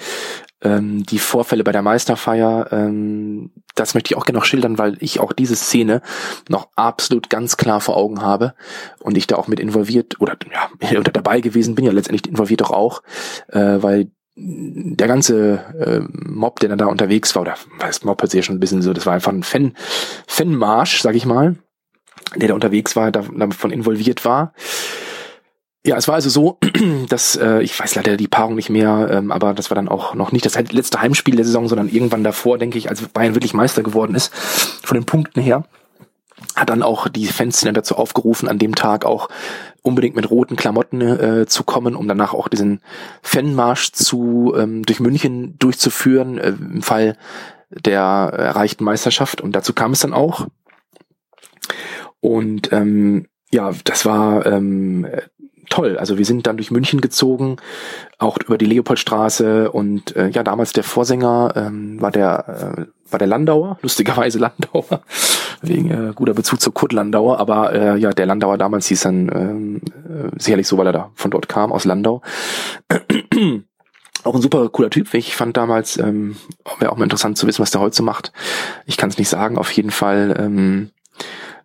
ähm, 0.60 1.04
die 1.04 1.18
Vorfälle 1.18 1.64
bei 1.64 1.72
der 1.72 1.80
Meisterfeier, 1.80 2.68
ähm, 2.70 3.50
das 3.74 3.94
möchte 3.94 4.12
ich 4.12 4.18
auch 4.18 4.26
gerne 4.26 4.40
noch 4.40 4.44
schildern, 4.44 4.76
weil 4.76 4.98
ich 5.00 5.18
auch 5.18 5.32
diese 5.32 5.56
Szene 5.56 6.02
noch 6.50 6.68
absolut 6.76 7.30
ganz 7.30 7.56
klar 7.56 7.80
vor 7.80 7.96
Augen 7.96 8.20
habe 8.20 8.52
und 8.98 9.16
ich 9.16 9.26
da 9.26 9.36
auch 9.36 9.48
mit 9.48 9.58
involviert 9.58 10.20
oder 10.20 10.36
ja, 10.52 10.98
oder 10.98 11.12
dabei 11.12 11.40
gewesen 11.40 11.74
bin, 11.76 11.86
ja 11.86 11.92
letztendlich 11.92 12.30
involviert 12.30 12.60
doch 12.60 12.70
auch, 12.70 13.02
äh, 13.48 13.78
weil 13.80 14.10
der 14.36 15.08
ganze 15.08 15.64
äh, 15.80 16.00
Mob, 16.12 16.60
der 16.60 16.68
dann 16.68 16.78
da 16.78 16.86
unterwegs 16.88 17.34
war, 17.34 17.40
oder 17.40 17.54
weiß 17.78 18.04
Mob 18.04 18.20
hört 18.20 18.32
sich 18.32 18.40
ja 18.40 18.42
schon 18.42 18.56
ein 18.56 18.60
bisschen 18.60 18.82
so, 18.82 18.92
das 18.92 19.06
war 19.06 19.14
einfach 19.14 19.32
ein 19.32 19.44
Fan, 19.44 19.72
Fanmarsch, 20.26 21.00
sag 21.00 21.14
ich 21.14 21.24
mal, 21.24 21.56
der 22.36 22.48
da 22.48 22.54
unterwegs 22.54 22.96
war, 22.96 23.10
davon 23.10 23.70
involviert 23.70 24.24
war. 24.24 24.52
Ja, 25.84 25.96
es 25.96 26.08
war 26.08 26.16
also 26.16 26.28
so, 26.28 26.58
dass 27.08 27.36
äh, 27.36 27.62
ich 27.62 27.78
weiß 27.78 27.94
leider 27.94 28.16
die 28.16 28.28
Paarung 28.28 28.54
nicht 28.54 28.68
mehr, 28.68 29.08
ähm, 29.10 29.32
aber 29.32 29.54
das 29.54 29.70
war 29.70 29.74
dann 29.74 29.88
auch 29.88 30.14
noch 30.14 30.30
nicht 30.30 30.44
das 30.44 30.54
letzte 30.54 31.00
Heimspiel 31.00 31.36
der 31.36 31.46
Saison, 31.46 31.68
sondern 31.68 31.88
irgendwann 31.88 32.22
davor, 32.22 32.58
denke 32.58 32.76
ich, 32.76 32.90
als 32.90 33.00
Bayern 33.08 33.34
wirklich 33.34 33.54
Meister 33.54 33.82
geworden 33.82 34.14
ist, 34.14 34.34
von 34.34 34.96
den 34.96 35.06
Punkten 35.06 35.40
her 35.40 35.64
hat 36.56 36.70
dann 36.70 36.82
auch 36.82 37.08
die 37.08 37.26
Fanszene 37.26 37.72
dazu 37.72 37.96
aufgerufen, 37.96 38.48
an 38.48 38.58
dem 38.58 38.74
Tag 38.74 39.04
auch 39.04 39.28
unbedingt 39.82 40.16
mit 40.16 40.30
roten 40.30 40.56
Klamotten 40.56 41.00
äh, 41.00 41.46
zu 41.46 41.64
kommen, 41.64 41.94
um 41.94 42.08
danach 42.08 42.34
auch 42.34 42.48
diesen 42.48 42.80
Fanmarsch 43.22 43.92
zu 43.92 44.54
ähm, 44.56 44.82
durch 44.82 45.00
München 45.00 45.58
durchzuführen, 45.58 46.38
äh, 46.38 46.48
im 46.48 46.82
Fall 46.82 47.16
der 47.70 48.00
erreichten 48.00 48.84
Meisterschaft. 48.84 49.40
Und 49.40 49.52
dazu 49.52 49.72
kam 49.72 49.92
es 49.92 50.00
dann 50.00 50.12
auch. 50.12 50.46
Und 52.20 52.72
ähm, 52.72 53.26
ja, 53.50 53.72
das 53.84 54.04
war 54.04 54.46
ähm, 54.46 55.06
toll. 55.70 55.96
Also 55.96 56.18
wir 56.18 56.24
sind 56.24 56.46
dann 56.46 56.56
durch 56.56 56.70
München 56.70 57.00
gezogen, 57.00 57.56
auch 58.18 58.38
über 58.38 58.58
die 58.58 58.66
Leopoldstraße 58.66 59.70
und 59.70 60.14
äh, 60.16 60.28
ja, 60.28 60.42
damals 60.42 60.72
der 60.72 60.84
Vorsänger 60.84 61.52
ähm, 61.56 62.00
war 62.00 62.10
der 62.10 62.76
äh, 62.78 62.84
war 63.12 63.18
der 63.18 63.28
Landauer, 63.28 63.78
lustigerweise 63.82 64.38
Landauer, 64.38 65.02
wegen 65.62 65.90
äh, 65.90 66.12
guter 66.14 66.34
Bezug 66.34 66.60
zur 66.60 66.74
Kurt 66.74 66.92
Landauer, 66.92 67.38
aber 67.38 67.72
äh, 67.72 67.96
ja, 67.96 68.12
der 68.12 68.26
Landauer 68.26 68.58
damals 68.58 68.86
hieß 68.88 69.00
dann 69.02 69.30
ähm, 69.34 69.80
äh, 70.08 70.30
sicherlich 70.38 70.68
so, 70.68 70.76
weil 70.78 70.86
er 70.86 70.92
da 70.92 71.10
von 71.14 71.30
dort 71.30 71.48
kam, 71.48 71.72
aus 71.72 71.84
Landau. 71.84 72.22
auch 74.24 74.34
ein 74.34 74.42
super 74.42 74.68
cooler 74.68 74.90
Typ, 74.90 75.12
ich 75.14 75.34
fand 75.34 75.56
damals, 75.56 75.96
ähm, 75.96 76.36
wäre 76.78 76.92
auch 76.92 76.96
mal 76.96 77.04
interessant 77.04 77.38
zu 77.38 77.46
wissen, 77.46 77.62
was 77.62 77.70
der 77.70 77.80
heute 77.80 77.96
so 77.96 78.02
macht. 78.02 78.32
Ich 78.86 78.96
kann 78.96 79.08
es 79.08 79.18
nicht 79.18 79.28
sagen, 79.28 79.56
auf 79.56 79.70
jeden 79.72 79.90
Fall 79.90 80.36
ähm, 80.38 80.90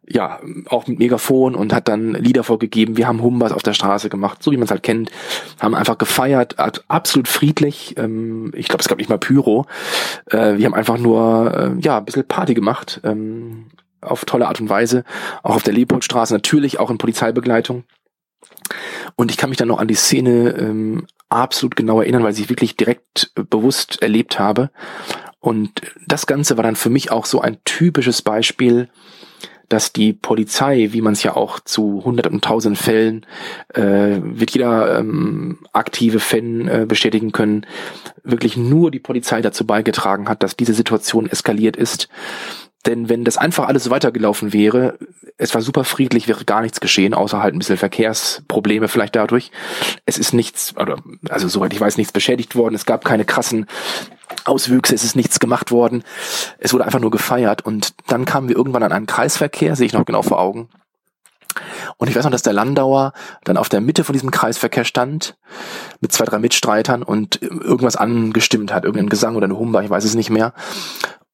ja, 0.08 0.40
auch 0.68 0.88
mit 0.88 1.00
Megafon 1.00 1.56
und 1.56 1.74
hat 1.74 1.88
dann 1.88 2.14
Lieder 2.14 2.44
vorgegeben. 2.44 2.98
Wir 2.98 3.08
haben 3.08 3.22
Humbas 3.22 3.52
auf 3.52 3.64
der 3.64 3.74
Straße 3.74 4.10
gemacht, 4.10 4.44
so 4.44 4.52
wie 4.52 4.58
man 4.58 4.66
es 4.66 4.72
halt 4.72 4.84
kennt. 4.84 5.12
Haben 5.60 5.76
einfach 5.76 5.98
gefeiert, 5.98 6.56
absolut 6.88 7.28
friedlich. 7.28 7.96
Ähm, 7.98 8.52
ich 8.56 8.68
glaube, 8.68 8.82
es 8.82 8.88
gab 8.88 8.98
nicht 8.98 9.10
mal 9.10 9.18
Pyro. 9.18 9.66
Äh, 10.28 10.58
wir 10.58 10.66
haben 10.66 10.76
einfach 10.76 10.98
nur, 10.98 11.54
äh, 11.54 11.82
ja, 11.82 11.98
ein 11.98 12.06
bisschen 12.06 12.28
Party 12.28 12.54
gemacht. 12.54 13.02
Ähm, 13.04 13.68
auf 14.02 14.26
tolle 14.26 14.48
Art 14.48 14.62
und 14.62 14.70
Weise. 14.70 15.04
Auch 15.44 15.56
auf 15.56 15.64
der 15.64 15.74
Leopoldstraße, 15.74 16.34
natürlich 16.34 16.80
auch 16.80 16.92
in 16.92 16.98
Polizeibegleitung. 16.98 17.84
Und 19.16 19.32
ich 19.32 19.38
kann 19.38 19.50
mich 19.50 19.58
dann 19.58 19.68
noch 19.68 19.80
an 19.80 19.88
die 19.88 19.96
Szene 19.96 20.56
ähm, 20.58 21.08
absolut 21.30 21.76
genau 21.76 22.02
erinnern, 22.02 22.24
weil 22.24 22.34
ich 22.34 22.50
wirklich 22.50 22.76
direkt 22.76 23.32
äh, 23.36 23.44
bewusst 23.44 24.02
erlebt 24.02 24.40
habe. 24.40 24.70
Und 25.40 25.82
das 26.08 26.26
Ganze 26.26 26.58
war 26.58 26.64
dann 26.64 26.76
für 26.76 26.90
mich 26.90 27.12
auch 27.12 27.26
so 27.26 27.42
ein 27.42 27.58
typisches 27.66 28.22
Beispiel, 28.22 28.90
dass 29.69 29.93
die 29.93 30.13
Polizei, 30.13 30.89
wie 30.91 31.01
man 31.01 31.13
es 31.13 31.24
ja 31.24 31.36
auch 31.36 31.60
zu 31.60 32.03
hundert 32.03 32.27
und 32.27 32.43
tausend 32.43 32.77
Fällen 32.77 33.25
äh, 33.74 34.19
wird 34.22 34.51
jeder 34.51 35.00
ähm, 35.00 35.60
aktive 35.74 36.19
Fan 36.19 36.67
äh, 36.67 36.86
bestätigen 36.88 37.31
können, 37.31 37.65
wirklich 38.24 38.57
nur 38.57 38.91
die 38.91 39.00
Polizei 39.00 39.41
dazu 39.41 39.65
beigetragen 39.65 40.29
hat, 40.29 40.43
dass 40.43 40.55
diese 40.55 40.74
Situation 40.74 41.29
eskaliert 41.29 41.75
ist. 41.75 42.10
Denn 42.86 43.10
wenn 43.10 43.24
das 43.24 43.38
einfach 43.38 43.68
alles 43.68 43.89
weitergelaufen 43.89 44.54
wäre, 44.54 44.98
es 45.38 45.54
war 45.54 45.62
super 45.62 45.84
friedlich, 45.84 46.27
wäre 46.27 46.46
gar 46.46 46.62
nichts 46.62 46.80
geschehen, 46.80 47.13
außer 47.13 47.42
halt 47.42 47.56
ein 47.56 47.60
bisschen 47.60 47.77
Verkehrsprobleme 47.77 48.88
vielleicht 48.88 49.15
dadurch. 49.15 49.51
Es 50.06 50.18
ist 50.18 50.34
nichts, 50.34 50.75
oder, 50.77 50.98
also 51.30 51.48
soweit 51.48 51.74
ich 51.74 51.82
weiß, 51.82 51.98
nichts 51.98 52.13
beschädigt 52.13 52.56
worden. 52.56 52.75
Es 52.75 52.86
gab 52.86 53.04
keine 53.04 53.25
krassen 53.25 53.65
Auswüchse, 54.46 54.96
es 54.96 55.04
ist 55.04 55.15
nichts 55.15 55.39
gemacht 55.39 55.72
worden. 55.72 56.04
Es 56.60 56.74
wurde 56.74 56.86
einfach 56.86 57.00
nur 57.00 57.12
gefeiert 57.12 57.65
und 57.65 57.94
dann 58.08 58.25
kamen 58.25 58.50
wir 58.50 58.56
irgendwann 58.56 58.84
an 58.84 58.92
einen 58.92 59.08
Kreisverkehr, 59.08 59.75
sehe 59.75 59.88
ich 59.88 59.94
noch 59.94 60.06
genau 60.06 60.22
vor 60.22 60.39
Augen. 60.39 60.70
Und 61.98 62.10
ich 62.10 62.15
weiß 62.15 62.25
noch, 62.25 62.32
dass 62.32 62.42
der 62.42 62.54
Landauer 62.54 63.13
dann 63.46 63.58
auf 63.58 63.70
der 63.70 63.82
Mitte 63.82 64.04
von 64.04 64.13
diesem 64.13 64.32
Kreisverkehr 64.32 64.84
stand, 64.84 65.38
mit 66.01 66.12
zwei, 66.12 66.25
drei 66.25 66.39
Mitstreitern 66.39 67.04
und 67.04 67.42
irgendwas 67.42 67.96
angestimmt 67.96 68.74
hat, 68.74 68.84
irgendeinen 68.84 69.10
Gesang 69.10 69.36
oder 69.36 69.46
eine 69.46 69.58
Humba, 69.58 69.82
ich 69.82 69.89
weiß 69.89 70.04
es 70.04 70.15
nicht 70.15 70.30
mehr. 70.30 70.54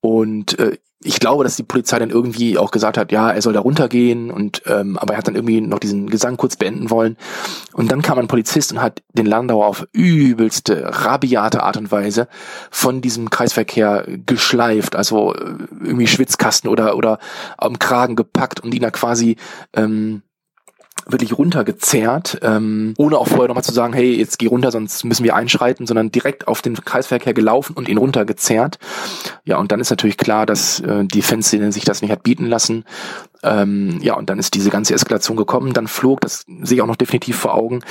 Und 0.01 0.59
äh, 0.59 0.77
ich 1.03 1.19
glaube, 1.19 1.43
dass 1.43 1.55
die 1.55 1.63
Polizei 1.63 1.97
dann 1.97 2.11
irgendwie 2.11 2.57
auch 2.57 2.69
gesagt 2.69 2.97
hat, 2.97 3.11
ja, 3.11 3.31
er 3.31 3.41
soll 3.41 3.53
da 3.53 3.59
runtergehen 3.59 4.29
und 4.29 4.61
ähm, 4.67 4.97
aber 4.97 5.13
er 5.13 5.17
hat 5.17 5.27
dann 5.27 5.35
irgendwie 5.35 5.59
noch 5.59 5.79
diesen 5.79 6.09
Gesang 6.09 6.37
kurz 6.37 6.55
beenden 6.57 6.91
wollen. 6.91 7.17
Und 7.73 7.91
dann 7.91 8.03
kam 8.03 8.19
ein 8.19 8.27
Polizist 8.27 8.71
und 8.71 8.81
hat 8.81 9.01
den 9.13 9.25
Landauer 9.25 9.65
auf 9.65 9.87
übelste, 9.93 10.83
rabiate 10.85 11.63
Art 11.63 11.77
und 11.77 11.91
Weise 11.91 12.27
von 12.69 13.01
diesem 13.01 13.31
Kreisverkehr 13.31 14.05
geschleift, 14.25 14.95
also 14.95 15.33
äh, 15.33 15.55
irgendwie 15.83 16.07
Schwitzkasten 16.07 16.69
oder 16.69 16.95
oder 16.95 17.17
am 17.57 17.79
Kragen 17.79 18.15
gepackt 18.15 18.59
und 18.59 18.73
ihn 18.73 18.81
da 18.81 18.91
quasi 18.91 19.37
ähm, 19.73 20.21
wirklich 21.11 21.37
runtergezerrt, 21.37 22.39
ähm, 22.41 22.93
ohne 22.97 23.17
auch 23.17 23.27
vorher 23.27 23.47
nochmal 23.47 23.63
zu 23.63 23.73
sagen, 23.73 23.93
hey, 23.93 24.15
jetzt 24.15 24.39
geh 24.39 24.47
runter, 24.47 24.71
sonst 24.71 25.03
müssen 25.03 25.23
wir 25.23 25.35
einschreiten, 25.35 25.87
sondern 25.87 26.11
direkt 26.11 26.47
auf 26.47 26.61
den 26.61 26.75
Kreisverkehr 26.75 27.33
gelaufen 27.33 27.73
und 27.75 27.89
ihn 27.89 27.97
runtergezerrt. 27.97 28.79
Ja, 29.43 29.57
und 29.57 29.71
dann 29.71 29.79
ist 29.79 29.89
natürlich 29.89 30.17
klar, 30.17 30.45
dass 30.45 30.79
äh, 30.79 31.05
die 31.05 31.21
Fanszene 31.21 31.71
sich 31.71 31.83
das 31.83 32.01
nicht 32.01 32.11
hat 32.11 32.23
bieten 32.23 32.45
lassen. 32.45 32.85
Ähm, 33.43 33.99
ja, 34.01 34.15
und 34.15 34.29
dann 34.29 34.39
ist 34.39 34.53
diese 34.53 34.69
ganze 34.69 34.93
Eskalation 34.93 35.37
gekommen. 35.37 35.73
Dann 35.73 35.87
flog, 35.87 36.21
das 36.21 36.45
sehe 36.61 36.75
ich 36.75 36.81
auch 36.81 36.87
noch 36.87 36.95
definitiv 36.95 37.37
vor 37.37 37.53
Augen, 37.53 37.81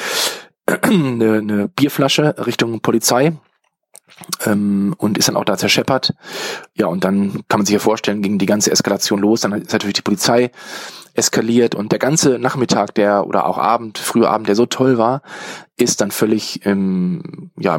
eine, 0.82 1.38
eine 1.38 1.68
Bierflasche 1.68 2.34
Richtung 2.46 2.80
Polizei 2.80 3.32
ähm, 4.44 4.94
und 4.98 5.18
ist 5.18 5.28
dann 5.28 5.36
auch 5.36 5.44
da 5.44 5.56
zerscheppert. 5.56 6.14
Ja, 6.74 6.86
und 6.86 7.04
dann 7.04 7.44
kann 7.48 7.60
man 7.60 7.66
sich 7.66 7.74
ja 7.74 7.78
vorstellen, 7.78 8.22
ging 8.22 8.38
die 8.38 8.46
ganze 8.46 8.70
Eskalation 8.70 9.20
los. 9.20 9.42
Dann 9.42 9.52
ist 9.52 9.72
natürlich 9.72 9.94
die 9.94 10.02
Polizei 10.02 10.50
eskaliert 11.14 11.74
und 11.74 11.92
der 11.92 11.98
ganze 11.98 12.38
Nachmittag, 12.38 12.94
der 12.94 13.26
oder 13.26 13.46
auch 13.46 13.58
Abend, 13.58 13.98
früher 13.98 14.30
Abend, 14.30 14.48
der 14.48 14.54
so 14.54 14.66
toll 14.66 14.96
war, 14.96 15.22
ist 15.76 16.00
dann 16.00 16.10
völlig 16.10 16.64
ähm, 16.64 17.50
ja, 17.58 17.78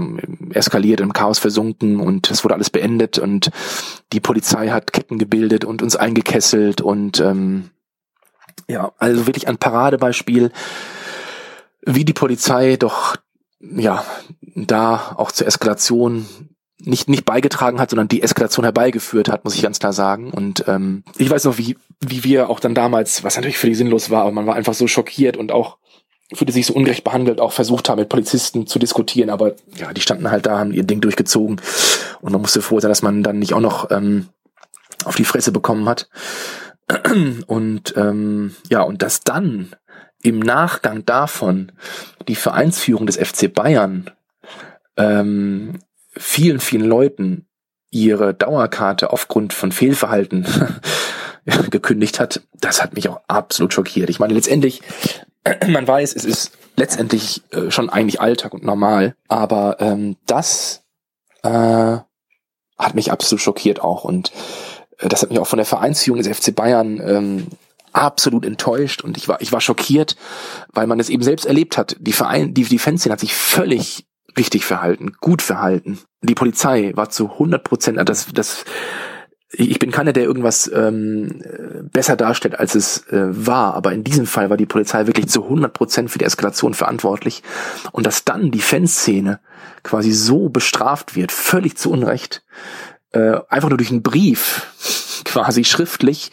eskaliert, 0.51 1.00
im 1.00 1.13
Chaos 1.13 1.39
versunken 1.39 2.00
und 2.00 2.29
es 2.29 2.43
wurde 2.43 2.55
alles 2.55 2.69
beendet 2.69 3.19
und 3.19 3.51
die 4.12 4.19
Polizei 4.19 4.69
hat 4.69 4.91
Ketten 4.91 5.17
gebildet 5.17 5.63
und 5.63 5.81
uns 5.81 5.95
eingekesselt 5.95 6.81
und 6.81 7.19
ähm, 7.19 7.69
ja, 8.67 8.91
also 8.98 9.27
wirklich 9.27 9.48
ein 9.48 9.57
Paradebeispiel, 9.57 10.51
wie 11.83 12.05
die 12.05 12.13
Polizei 12.13 12.75
doch 12.75 13.15
ja 13.60 14.03
da 14.55 15.15
auch 15.17 15.31
zur 15.31 15.48
Eskalation 15.48 16.27
nicht 16.84 17.10
nicht 17.10 17.25
beigetragen 17.25 17.79
hat, 17.79 17.91
sondern 17.91 18.08
die 18.08 18.24
Eskalation 18.24 18.65
herbeigeführt 18.65 19.29
hat, 19.29 19.43
muss 19.43 19.55
ich 19.55 19.62
ganz 19.62 19.79
klar 19.79 19.93
sagen. 19.93 20.31
Und 20.31 20.65
ähm, 20.67 21.03
ich 21.17 21.29
weiß 21.29 21.43
noch, 21.46 21.58
wie 21.58 21.77
wie 22.00 22.24
wir 22.24 22.50
auch 22.50 22.60
dann 22.60 22.74
damals, 22.74 23.24
was 23.24 23.36
natürlich 23.36 23.58
völlig 23.58 23.77
sinnlos 23.77 24.10
war, 24.10 24.24
aber 24.24 24.31
man 24.31 24.48
war 24.48 24.55
einfach 24.55 24.74
so 24.74 24.88
schockiert 24.88 25.38
und 25.38 25.51
auch 25.51 25.77
fühlte 26.34 26.53
sich 26.53 26.65
so 26.65 26.74
ungerecht 26.74 27.03
behandelt, 27.03 27.41
auch 27.41 27.51
versucht 27.51 27.89
haben, 27.89 28.00
mit 28.00 28.10
Polizisten 28.10 28.65
zu 28.65 28.79
diskutieren, 28.79 29.29
aber 29.29 29.53
ja, 29.75 29.93
die 29.93 30.01
standen 30.01 30.31
halt 30.31 30.46
da, 30.46 30.60
haben 30.60 30.72
ihr 30.72 30.84
Ding 30.84 31.01
durchgezogen 31.01 31.60
und 32.22 32.31
man 32.31 32.41
musste 32.41 32.62
froh 32.62 32.79
sein, 32.79 32.89
dass 32.89 33.01
man 33.01 33.22
dann 33.22 33.39
nicht 33.39 33.53
auch 33.53 33.60
noch 33.60 33.91
ähm, 33.91 34.29
auf 35.03 35.15
die 35.15 35.25
Fresse 35.25 35.51
bekommen 35.51 35.89
hat. 35.89 36.10
Und 37.48 37.93
ähm, 37.96 38.55
ja, 38.70 38.81
und 38.81 39.01
dass 39.01 39.22
dann 39.22 39.75
im 40.24 40.39
Nachgang 40.39 41.05
davon 41.05 41.72
die 42.27 42.36
Vereinsführung 42.36 43.05
des 43.05 43.17
FC 43.17 43.53
Bayern 43.53 44.12
ähm, 44.98 45.79
vielen, 46.12 46.60
vielen 46.60 46.86
Leuten 46.86 47.48
ihre 47.89 48.33
Dauerkarte 48.33 49.12
aufgrund 49.12 49.53
von 49.53 49.71
Fehlverhalten 49.71 50.45
gekündigt 51.69 52.19
hat, 52.19 52.41
das 52.60 52.81
hat 52.81 52.95
mich 52.95 53.10
auch 53.10 53.19
absolut 53.27 53.74
schockiert. 53.74 54.10
Ich 54.10 54.19
meine, 54.19 54.33
letztendlich, 54.33 54.81
man 55.67 55.88
weiß, 55.88 56.15
es 56.15 56.25
ist 56.25 56.51
letztendlich 56.75 57.41
äh, 57.51 57.69
schon 57.69 57.89
eigentlich 57.89 58.21
Alltag 58.21 58.53
und 58.53 58.63
normal, 58.63 59.15
aber 59.27 59.77
ähm, 59.79 60.17
das 60.25 60.83
äh, 61.43 61.98
hat 62.77 62.95
mich 62.95 63.12
absolut 63.12 63.41
schockiert 63.41 63.81
auch 63.81 64.03
und 64.03 64.31
äh, 65.00 65.10
das 65.10 65.21
hat 65.21 65.29
mich 65.29 65.39
auch 65.39 65.48
von 65.48 65.57
der 65.57 65.65
Vereinsführung 65.65 66.21
des 66.21 66.38
FC 66.38 66.55
Bayern 66.55 67.01
ähm, 67.05 67.48
absolut 67.91 68.45
enttäuscht 68.45 69.03
und 69.03 69.17
ich 69.17 69.27
war 69.27 69.41
ich 69.41 69.51
war 69.51 69.60
schockiert, 69.60 70.15
weil 70.71 70.88
man 70.88 71.00
es 71.00 71.10
eben 71.10 71.24
selbst 71.24 71.45
erlebt 71.45 71.77
hat. 71.77 71.98
Die 72.00 72.13
Verein 72.13 72.53
die 72.53 72.63
die 72.63 72.79
Fanszene 72.79 73.12
hat 73.12 73.19
sich 73.19 73.36
völlig 73.36 74.05
richtig 74.38 74.65
verhalten, 74.65 75.13
gut 75.19 75.41
verhalten. 75.41 76.00
Die 76.21 76.35
Polizei 76.35 76.91
war 76.95 77.09
zu 77.09 77.31
100 77.31 77.63
Prozent, 77.63 78.09
das, 78.09 78.27
das, 78.33 78.65
ich 79.51 79.79
bin 79.79 79.91
keiner, 79.91 80.13
der 80.13 80.23
irgendwas 80.23 80.71
ähm, 80.73 81.41
besser 81.91 82.15
darstellt, 82.15 82.59
als 82.59 82.75
es 82.75 83.07
äh, 83.07 83.27
war, 83.29 83.73
aber 83.73 83.91
in 83.93 84.03
diesem 84.03 84.25
Fall 84.25 84.50
war 84.50 84.57
die 84.57 84.65
Polizei 84.65 85.07
wirklich 85.07 85.27
zu 85.27 85.43
100 85.43 85.73
Prozent 85.73 86.11
für 86.11 86.19
die 86.19 86.25
Eskalation 86.25 86.73
verantwortlich. 86.73 87.43
Und 87.91 88.05
dass 88.05 88.23
dann 88.23 88.51
die 88.51 88.61
Fanszene 88.61 89.39
quasi 89.83 90.11
so 90.11 90.50
bestraft 90.50 91.15
wird, 91.15 91.31
völlig 91.31 91.77
zu 91.77 91.91
Unrecht, 91.91 92.43
äh, 93.11 93.39
einfach 93.49 93.69
nur 93.69 93.77
durch 93.77 93.91
einen 93.91 94.03
Brief, 94.03 94.67
quasi 95.25 95.63
schriftlich, 95.63 96.31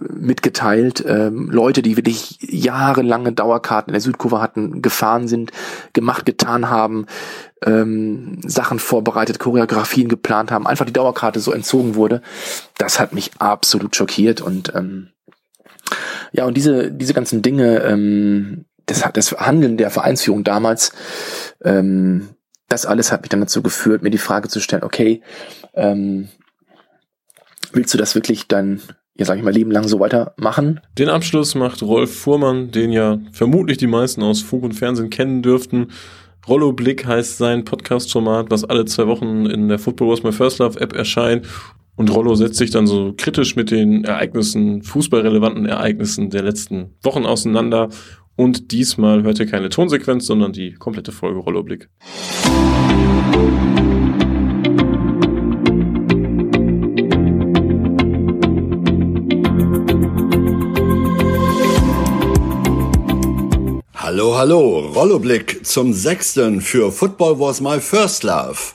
mitgeteilt. 0.00 1.04
Ähm, 1.06 1.50
Leute, 1.50 1.82
die 1.82 1.96
wirklich 1.96 2.38
jahrelange 2.40 3.32
Dauerkarten 3.32 3.90
in 3.90 3.94
der 3.94 4.00
Südkurve 4.00 4.40
hatten, 4.40 4.82
gefahren 4.82 5.28
sind, 5.28 5.52
gemacht, 5.92 6.26
getan 6.26 6.68
haben, 6.68 7.06
ähm, 7.64 8.40
Sachen 8.44 8.78
vorbereitet, 8.78 9.38
Choreografien 9.38 10.08
geplant 10.08 10.50
haben, 10.50 10.66
einfach 10.66 10.84
die 10.84 10.92
Dauerkarte 10.92 11.40
so 11.40 11.52
entzogen 11.52 11.94
wurde. 11.94 12.20
Das 12.78 13.00
hat 13.00 13.12
mich 13.12 13.30
absolut 13.38 13.96
schockiert 13.96 14.40
und 14.40 14.74
ähm, 14.74 15.08
ja, 16.32 16.44
und 16.44 16.56
diese, 16.56 16.90
diese 16.90 17.14
ganzen 17.14 17.42
Dinge, 17.42 17.82
ähm, 17.82 18.64
das, 18.86 19.04
das 19.12 19.32
Handeln 19.32 19.76
der 19.76 19.90
Vereinsführung 19.90 20.44
damals, 20.44 20.92
ähm, 21.64 22.28
das 22.76 22.86
alles 22.86 23.10
hat 23.10 23.22
mich 23.22 23.30
dann 23.30 23.40
dazu 23.40 23.62
geführt, 23.62 24.02
mir 24.02 24.10
die 24.10 24.18
Frage 24.18 24.48
zu 24.48 24.60
stellen, 24.60 24.84
okay, 24.84 25.22
ähm, 25.74 26.28
willst 27.72 27.92
du 27.94 27.98
das 27.98 28.14
wirklich 28.14 28.46
dann 28.46 28.80
ja, 29.18 29.24
sag 29.24 29.38
ich 29.38 29.42
mal, 29.42 29.52
Leben 29.52 29.70
lang 29.70 29.88
so 29.88 29.98
weitermachen. 29.98 30.80
Den 30.98 31.08
Abschluss 31.08 31.54
macht 31.54 31.82
Rolf 31.82 32.14
Fuhrmann, 32.14 32.70
den 32.70 32.92
ja 32.92 33.18
vermutlich 33.32 33.78
die 33.78 33.86
meisten 33.86 34.22
aus 34.22 34.42
Fug 34.42 34.62
und 34.62 34.74
Fernsehen 34.74 35.08
kennen 35.08 35.42
dürften. 35.42 35.88
Rollo 36.46 36.72
Blick 36.72 37.06
heißt 37.06 37.38
sein 37.38 37.64
Podcast-Format, 37.64 38.50
was 38.50 38.64
alle 38.64 38.84
zwei 38.84 39.06
Wochen 39.06 39.46
in 39.46 39.68
der 39.68 39.78
Football 39.78 40.10
Was 40.10 40.22
My 40.22 40.32
First 40.32 40.58
Love 40.58 40.78
App 40.80 40.92
erscheint. 40.92 41.46
Und 41.96 42.14
Rollo 42.14 42.34
setzt 42.34 42.56
sich 42.56 42.70
dann 42.70 42.86
so 42.86 43.14
kritisch 43.16 43.56
mit 43.56 43.70
den 43.70 44.04
Ereignissen, 44.04 44.82
fußballrelevanten 44.82 45.64
Ereignissen 45.64 46.28
der 46.28 46.42
letzten 46.42 46.94
Wochen 47.02 47.24
auseinander. 47.24 47.88
Und 48.36 48.70
diesmal 48.70 49.22
hört 49.22 49.38
ihr 49.38 49.46
keine 49.46 49.70
Tonsequenz, 49.70 50.26
sondern 50.26 50.52
die 50.52 50.74
komplette 50.74 51.10
Folge 51.10 51.38
Rollo 51.40 51.62
Blick. 51.62 51.88
Hallo, 63.94 64.36
hallo, 64.36 64.78
Rolloblick 64.94 65.66
zum 65.66 65.92
sechsten 65.92 66.60
für 66.60 66.92
Football 66.92 67.40
was 67.40 67.60
my 67.60 67.80
first 67.80 68.22
love. 68.22 68.74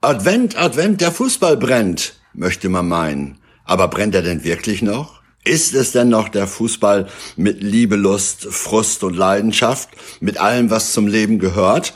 Advent, 0.00 0.56
Advent, 0.56 1.00
der 1.00 1.12
Fußball 1.12 1.56
brennt, 1.56 2.14
möchte 2.32 2.68
man 2.68 2.88
meinen. 2.88 3.38
Aber 3.64 3.88
brennt 3.88 4.14
er 4.14 4.22
denn 4.22 4.44
wirklich 4.44 4.80
noch? 4.80 5.21
Ist 5.44 5.74
es 5.74 5.90
denn 5.90 6.08
noch 6.08 6.28
der 6.28 6.46
Fußball 6.46 7.08
mit 7.36 7.62
Liebe, 7.62 7.96
Lust, 7.96 8.44
Frust 8.44 9.02
und 9.02 9.16
Leidenschaft, 9.16 9.88
mit 10.20 10.38
allem, 10.38 10.70
was 10.70 10.92
zum 10.92 11.08
Leben 11.08 11.40
gehört? 11.40 11.94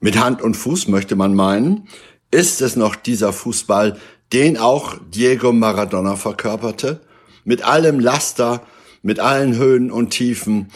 Mit 0.00 0.18
Hand 0.18 0.42
und 0.42 0.56
Fuß 0.56 0.88
möchte 0.88 1.14
man 1.14 1.34
meinen. 1.34 1.88
Ist 2.32 2.60
es 2.60 2.74
noch 2.74 2.96
dieser 2.96 3.32
Fußball, 3.32 3.96
den 4.32 4.58
auch 4.58 4.96
Diego 5.14 5.52
Maradona 5.52 6.16
verkörperte? 6.16 7.00
Mit 7.44 7.62
allem 7.62 8.00
Laster, 8.00 8.66
mit 9.02 9.20
allen 9.20 9.56
Höhen 9.56 9.92
und 9.92 10.10
Tiefen, 10.10 10.68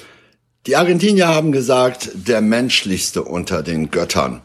die 0.66 0.76
Argentinier 0.76 1.28
haben 1.28 1.50
gesagt, 1.50 2.10
der 2.14 2.42
menschlichste 2.42 3.24
unter 3.24 3.62
den 3.62 3.90
Göttern. 3.90 4.42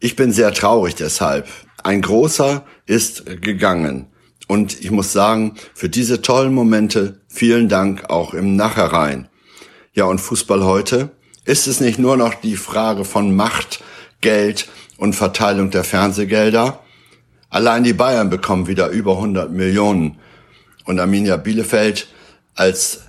Ich 0.00 0.14
bin 0.14 0.30
sehr 0.30 0.52
traurig 0.52 0.94
deshalb. 0.94 1.48
Ein 1.82 2.02
großer 2.02 2.64
ist 2.84 3.24
gegangen. 3.42 4.06
Und 4.46 4.80
ich 4.80 4.90
muss 4.90 5.12
sagen, 5.12 5.54
für 5.74 5.88
diese 5.88 6.22
tollen 6.22 6.54
Momente 6.54 7.20
vielen 7.28 7.68
Dank 7.68 8.10
auch 8.10 8.32
im 8.34 8.56
Nachhinein. 8.56 9.28
Ja, 9.92 10.04
und 10.04 10.20
Fußball 10.20 10.64
heute? 10.64 11.10
Ist 11.44 11.66
es 11.66 11.80
nicht 11.80 11.98
nur 11.98 12.16
noch 12.16 12.34
die 12.34 12.56
Frage 12.56 13.04
von 13.04 13.34
Macht, 13.34 13.82
Geld 14.20 14.68
und 14.98 15.14
Verteilung 15.14 15.70
der 15.70 15.84
Fernsehgelder? 15.84 16.80
Allein 17.50 17.84
die 17.84 17.92
Bayern 17.92 18.30
bekommen 18.30 18.66
wieder 18.66 18.88
über 18.88 19.12
100 19.12 19.50
Millionen. 19.50 20.18
Und 20.84 21.00
Arminia 21.00 21.36
Bielefeld 21.36 22.08
als 22.54 23.02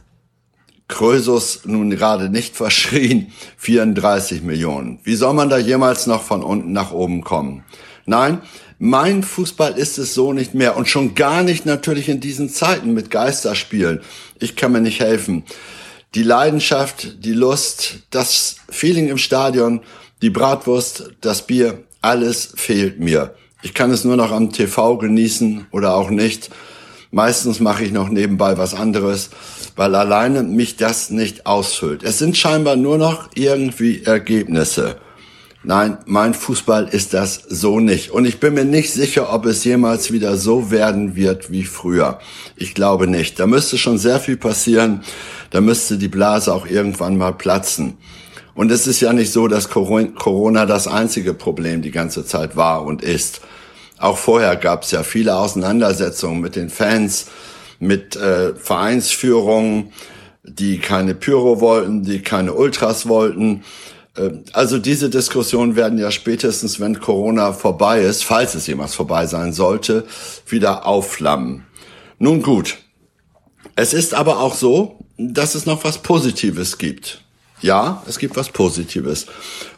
Krösus 0.88 1.62
nun 1.66 1.90
gerade 1.90 2.30
nicht 2.30 2.56
verschrien, 2.56 3.32
34 3.58 4.42
Millionen. 4.44 5.00
Wie 5.04 5.16
soll 5.16 5.34
man 5.34 5.50
da 5.50 5.58
jemals 5.58 6.08
noch 6.08 6.24
von 6.24 6.44
unten 6.44 6.72
nach 6.72 6.92
oben 6.92 7.24
kommen? 7.24 7.64
Nein, 8.06 8.42
mein 8.80 9.24
Fußball 9.24 9.78
ist 9.78 9.98
es 9.98 10.14
so 10.14 10.34
nicht 10.34 10.54
mehr 10.54 10.78
und 10.78 10.88
schon 10.88 11.16
gar 11.16 11.44
nicht 11.44 11.66
natürlich 11.66 12.10
in 12.10 12.20
diesen 12.20 12.50
Zeiten 12.50 12.94
mit 12.94 13.12
Geisterspielen. 13.12 14.02
Ich 14.40 14.56
kann 14.56 14.72
mir 14.72 14.82
nicht 14.82 15.00
helfen. 15.00 15.44
Die 16.16 16.24
Leidenschaft, 16.24 17.24
die 17.24 17.34
Lust, 17.34 18.00
das 18.12 18.58
Feeling 18.70 19.10
im 19.10 19.18
Stadion, 19.18 19.82
die 20.22 20.30
Bratwurst, 20.30 21.12
das 21.22 21.46
Bier, 21.46 21.84
alles 22.02 22.54
fehlt 22.56 23.00
mir. 23.00 23.36
Ich 23.62 23.74
kann 23.74 23.92
es 23.92 24.04
nur 24.04 24.16
noch 24.16 24.32
am 24.32 24.52
TV 24.52 24.98
genießen 24.98 25.68
oder 25.72 25.96
auch 25.96 26.10
nicht. 26.10 26.50
Meistens 27.12 27.60
mache 27.60 27.84
ich 27.84 27.92
noch 27.92 28.10
nebenbei 28.10 28.58
was 28.58 28.74
anderes 28.74 29.30
weil 29.78 29.94
alleine 29.96 30.44
mich 30.44 30.76
das 30.76 31.12
nicht 31.12 31.46
ausfüllt. 31.46 32.04
Es 32.04 32.18
sind 32.18 32.36
scheinbar 32.36 32.76
nur 32.76 32.98
noch 32.98 33.30
irgendwie 33.36 34.04
Ergebnisse. 34.04 34.98
Nein, 35.68 35.98
mein 36.06 36.34
Fußball 36.34 36.88
ist 36.88 37.14
das 37.14 37.44
so 37.50 37.82
nicht. 37.82 38.12
Und 38.12 38.24
ich 38.24 38.40
bin 38.40 38.54
mir 38.54 38.64
nicht 38.64 38.94
sicher, 38.94 39.34
ob 39.34 39.46
es 39.46 39.66
jemals 39.66 40.14
wieder 40.14 40.38
so 40.38 40.72
werden 40.72 41.18
wird 41.18 41.52
wie 41.52 41.66
früher. 41.66 42.20
Ich 42.56 42.74
glaube 42.74 43.06
nicht. 43.06 43.38
Da 43.38 43.48
müsste 43.48 43.78
schon 43.78 43.98
sehr 43.98 44.22
viel 44.22 44.38
passieren. 44.38 45.04
Da 45.50 45.60
müsste 45.60 45.98
die 45.98 46.08
Blase 46.08 46.54
auch 46.54 46.68
irgendwann 46.68 47.18
mal 47.18 47.34
platzen. 47.34 47.98
Und 48.56 48.72
es 48.72 48.88
ist 48.88 49.02
ja 49.02 49.12
nicht 49.12 49.34
so, 49.34 49.50
dass 49.50 49.68
Corona 49.68 50.66
das 50.66 50.88
einzige 50.88 51.34
Problem 51.34 51.82
die 51.82 51.92
ganze 51.92 52.26
Zeit 52.26 52.56
war 52.56 52.86
und 52.86 53.02
ist. 53.02 53.42
Auch 53.98 54.18
vorher 54.18 54.56
gab 54.56 54.84
es 54.84 54.92
ja 54.92 55.04
viele 55.04 55.36
Auseinandersetzungen 55.36 56.40
mit 56.40 56.56
den 56.56 56.70
Fans, 56.70 57.26
mit 57.82 58.16
äh, 58.16 58.56
Vereinsführungen, 58.56 59.92
die 60.44 60.80
keine 60.80 61.14
Pyro 61.14 61.60
wollten, 61.60 62.04
die 62.04 62.22
keine 62.22 62.54
Ultras 62.54 63.10
wollten. 63.10 63.66
Äh, 64.18 64.32
also 64.54 64.78
diese 64.80 65.10
Diskussionen 65.10 65.76
werden 65.76 65.98
ja 65.98 66.12
spätestens, 66.12 66.80
wenn 66.80 67.00
Corona 67.00 67.54
vorbei 67.54 68.02
ist, 68.02 68.24
falls 68.24 68.56
es 68.56 68.68
jemals 68.68 68.96
vorbei 68.96 69.26
sein 69.26 69.54
sollte, 69.54 70.06
wieder 70.48 70.86
aufflammen. 70.86 71.66
Nun 72.20 72.42
gut. 72.42 72.78
Es 73.76 73.94
ist 73.94 74.14
aber 74.14 74.40
auch 74.40 74.56
so, 74.56 75.06
dass 75.18 75.56
es 75.56 75.66
noch 75.66 75.84
was 75.84 76.00
Positives 76.00 76.78
gibt. 76.78 77.22
Ja, 77.62 78.04
es 78.08 78.20
gibt 78.20 78.36
was 78.36 78.50
Positives. 78.50 79.26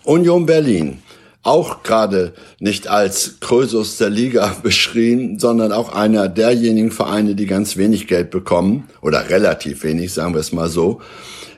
Union 0.03 0.45
Berlin 0.45 0.99
auch 1.41 1.83
gerade 1.83 2.33
nicht 2.59 2.87
als 2.87 3.39
Krösus 3.39 3.97
der 3.97 4.09
Liga 4.09 4.57
beschrien, 4.63 5.39
sondern 5.39 5.71
auch 5.71 5.93
einer 5.93 6.27
derjenigen 6.27 6.91
Vereine, 6.91 7.35
die 7.35 7.45
ganz 7.45 7.77
wenig 7.77 8.07
Geld 8.07 8.29
bekommen, 8.29 8.89
oder 9.01 9.29
relativ 9.29 9.83
wenig, 9.83 10.13
sagen 10.13 10.33
wir 10.33 10.41
es 10.41 10.51
mal 10.51 10.69
so, 10.69 11.01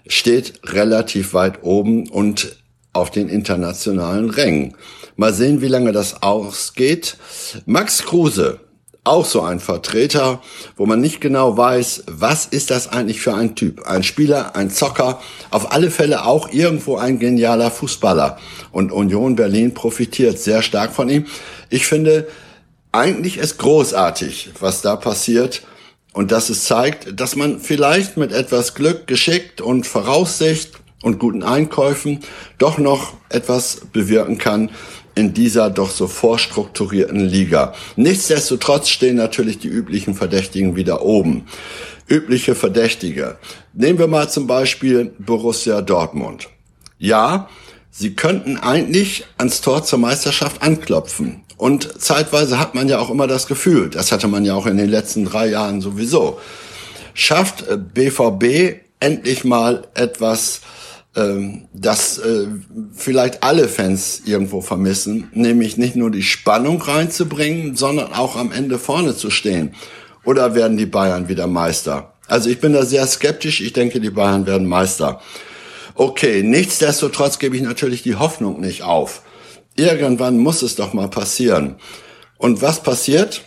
steht 0.08 0.54
relativ 0.65 1.34
weit 1.34 1.63
oben 1.63 2.10
und 2.10 2.56
auf 2.94 3.12
den 3.12 3.30
internationalen 3.30 4.30
Rängen. 4.30 4.76
Mal 5.16 5.34
sehen, 5.34 5.62
wie 5.62 5.68
lange 5.68 5.92
das 5.92 6.24
ausgeht. 6.24 7.18
Max 7.66 8.04
Kruse, 8.04 8.60
auch 9.04 9.26
so 9.26 9.42
ein 9.42 9.60
Vertreter, 9.60 10.42
wo 10.78 10.86
man 10.86 11.02
nicht 11.02 11.22
genau 11.22 11.58
weiß, 11.58 12.04
was 12.08 12.46
ist 12.46 12.70
das 12.70 12.88
eigentlich 12.88 13.22
für 13.22 13.34
ein 13.34 13.56
Typ? 13.56 13.88
Ein 13.88 14.04
Spieler, 14.04 14.56
ein 14.56 14.70
Zocker, 14.70 15.20
auf 15.50 15.72
alle 15.72 15.90
Fälle 15.90 16.26
auch 16.26 16.52
irgendwo 16.52 16.98
ein 16.98 17.18
genialer 17.18 17.72
Fußballer. 17.72 18.38
Und 18.72 18.92
Union 18.92 19.36
Berlin 19.36 19.74
profitiert 19.74 20.38
sehr 20.38 20.62
stark 20.62 20.94
von 20.94 21.10
ihm. 21.10 21.26
Ich 21.70 21.88
finde, 21.88 22.28
eigentlich 22.92 23.38
ist 23.38 23.58
großartig, 23.58 24.52
was 24.60 24.82
da 24.82 24.96
passiert. 24.96 25.64
Und 26.14 26.32
dass 26.32 26.50
es 26.50 26.66
zeigt, 26.66 27.20
dass 27.20 27.38
man 27.38 27.60
vielleicht 27.60 28.18
mit 28.18 28.34
etwas 28.34 28.76
Glück, 28.76 29.08
geschickt 29.08 29.62
und 29.62 29.88
Voraussicht 29.88 30.81
und 31.02 31.20
guten 31.20 31.44
Einkäufen 31.44 32.20
doch 32.58 32.78
noch 32.78 33.14
etwas 33.30 33.82
bewirken 33.92 34.38
kann, 34.38 34.70
in 35.16 35.34
dieser 35.34 35.70
doch 35.70 35.92
so 35.92 36.08
vorstrukturierten 36.08 37.20
Liga. 37.20 37.74
Nichtsdestotrotz 37.96 38.90
stehen 38.90 39.18
natürlich 39.18 39.60
die 39.60 39.68
üblichen 39.68 40.14
Verdächtigen 40.14 40.76
wieder 40.76 41.02
oben. 41.02 41.46
Übliche 42.08 42.56
Verdächtige. 42.56 43.38
Nehmen 43.74 44.00
wir 44.00 44.08
mal 44.08 44.30
zum 44.30 44.48
Beispiel 44.48 45.14
Borussia 45.20 45.82
Dortmund. 45.82 46.50
Ja, 46.98 47.50
sie 47.90 48.16
könnten 48.16 48.58
eigentlich 48.58 49.26
ans 49.38 49.62
Tor 49.62 49.84
zur 49.84 50.00
Meisterschaft 50.00 50.62
anklopfen. 50.62 51.44
Und 51.58 52.02
zeitweise 52.02 52.60
hat 52.60 52.74
man 52.74 52.90
ja 52.90 53.00
auch 53.00 53.10
immer 53.10 53.28
das 53.28 53.48
Gefühl, 53.48 53.90
das 53.90 54.12
hatte 54.12 54.28
man 54.28 54.46
ja 54.46 54.56
auch 54.56 54.66
in 54.66 54.78
den 54.78 54.90
letzten 54.90 55.26
drei 55.26 55.48
Jahren 55.48 55.80
sowieso, 55.80 56.40
schafft 57.14 57.66
BVB 57.94 58.82
endlich 59.00 59.44
mal 59.44 59.88
etwas 59.94 60.62
ähm, 61.15 61.67
das 61.74 62.17
äh, 62.19 62.47
vielleicht 62.93 63.43
alle 63.43 63.67
Fans 63.67 64.21
irgendwo 64.26 64.62
vermissen, 64.62 65.30
nämlich 65.34 65.78
nicht 65.78 65.95
nur 65.95 66.12
die 66.12 66.24
Spannung 66.24 66.82
reinzubringen, 66.82 67.76
sondern 67.76 68.13
auch 68.13 68.36
am 68.36 68.52
Ende 68.52 68.80
vorne 68.80 69.15
zu 69.15 69.30
stehen. 69.30 69.76
Oder 70.24 70.56
werden 70.56 70.78
die 70.78 70.86
Bayern 70.86 71.28
wieder 71.28 71.47
Meister? 71.47 72.13
Also 72.28 72.50
ich 72.50 72.60
bin 72.60 72.74
da 72.74 72.86
sehr 72.86 73.06
skeptisch. 73.08 73.60
Ich 73.62 73.74
denke, 73.74 74.00
die 74.00 74.10
Bayern 74.10 74.45
werden 74.45 74.67
Meister. 74.67 75.21
Okay, 75.95 76.43
nichtsdestotrotz 76.43 77.39
gebe 77.39 77.58
ich 77.58 77.62
natürlich 77.62 78.04
die 78.04 78.15
Hoffnung 78.15 78.62
nicht 78.62 78.84
auf. 78.84 79.24
Irgendwann 79.76 80.38
muss 80.38 80.62
es 80.62 80.76
doch 80.76 80.93
mal 80.93 81.10
passieren. 81.10 81.76
Und 82.38 82.62
was 82.62 82.84
passiert? 82.84 83.41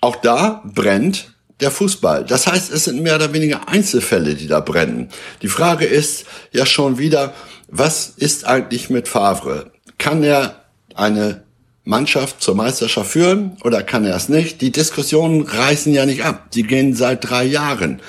Auch 0.00 0.16
da 0.16 0.62
brennt 0.64 1.33
der 1.60 1.70
Fußball. 1.70 2.24
Das 2.24 2.46
heißt, 2.46 2.72
es 2.72 2.84
sind 2.84 3.02
mehr 3.02 3.16
oder 3.16 3.32
weniger 3.32 3.68
Einzelfälle, 3.68 4.34
die 4.34 4.48
da 4.48 4.60
brennen. 4.60 5.08
Die 5.42 5.48
Frage 5.48 5.84
ist 5.84 6.26
ja 6.52 6.66
schon 6.66 6.98
wieder, 6.98 7.34
was 7.68 8.08
ist 8.16 8.46
eigentlich 8.46 8.90
mit 8.90 9.08
Favre? 9.08 9.72
Kann 9.98 10.22
er 10.22 10.64
eine 10.94 11.44
Mannschaft 11.84 12.42
zur 12.42 12.54
Meisterschaft 12.54 13.10
führen 13.10 13.56
oder 13.62 13.82
kann 13.82 14.04
er 14.04 14.16
es 14.16 14.28
nicht? 14.28 14.60
Die 14.60 14.72
Diskussionen 14.72 15.42
reißen 15.42 15.92
ja 15.92 16.06
nicht 16.06 16.24
ab. 16.24 16.50
Die 16.52 16.62
gehen 16.64 16.94
seit 16.94 17.28
drei 17.28 17.44
Jahren. 17.44 18.00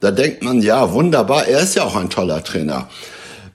Da 0.00 0.10
denkt 0.10 0.42
man, 0.42 0.62
ja, 0.62 0.92
wunderbar, 0.92 1.46
er 1.46 1.60
ist 1.60 1.74
ja 1.74 1.84
auch 1.84 1.96
ein 1.96 2.10
toller 2.10 2.42
Trainer. 2.42 2.88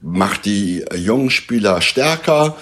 Macht 0.01 0.45
die 0.45 0.84
jungen 0.95 1.29
Spieler 1.29 1.82
stärker 1.82 2.58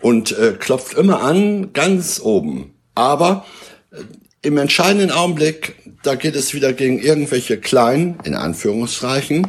und 0.00 0.36
äh, 0.36 0.54
klopft 0.58 0.94
immer 0.94 1.20
an, 1.20 1.72
ganz 1.72 2.20
oben. 2.20 2.74
Aber 2.94 3.44
äh, 3.92 3.96
im 4.42 4.56
entscheidenden 4.56 5.10
Augenblick 5.10 5.74
da 6.02 6.14
geht 6.14 6.36
es 6.36 6.54
wieder 6.54 6.72
gegen 6.72 6.98
irgendwelche 6.98 7.58
kleinen, 7.58 8.18
in 8.24 8.34
Anführungszeichen, 8.34 9.48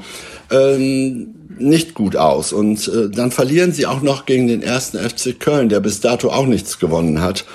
ähm, 0.52 1.36
nicht 1.58 1.94
gut 1.94 2.16
aus. 2.16 2.54
Und 2.54 2.88
äh, 2.88 3.10
dann 3.10 3.32
verlieren 3.32 3.72
sie 3.72 3.86
auch 3.86 4.02
noch 4.02 4.26
gegen 4.26 4.48
den 4.48 4.62
ersten 4.62 4.98
FC 4.98 5.40
Köln, 5.40 5.70
der 5.70 5.80
bis 5.80 6.00
dato 6.00 6.30
auch 6.30 6.46
nichts 6.46 6.80
gewonnen 6.80 7.22
hat. 7.22 7.46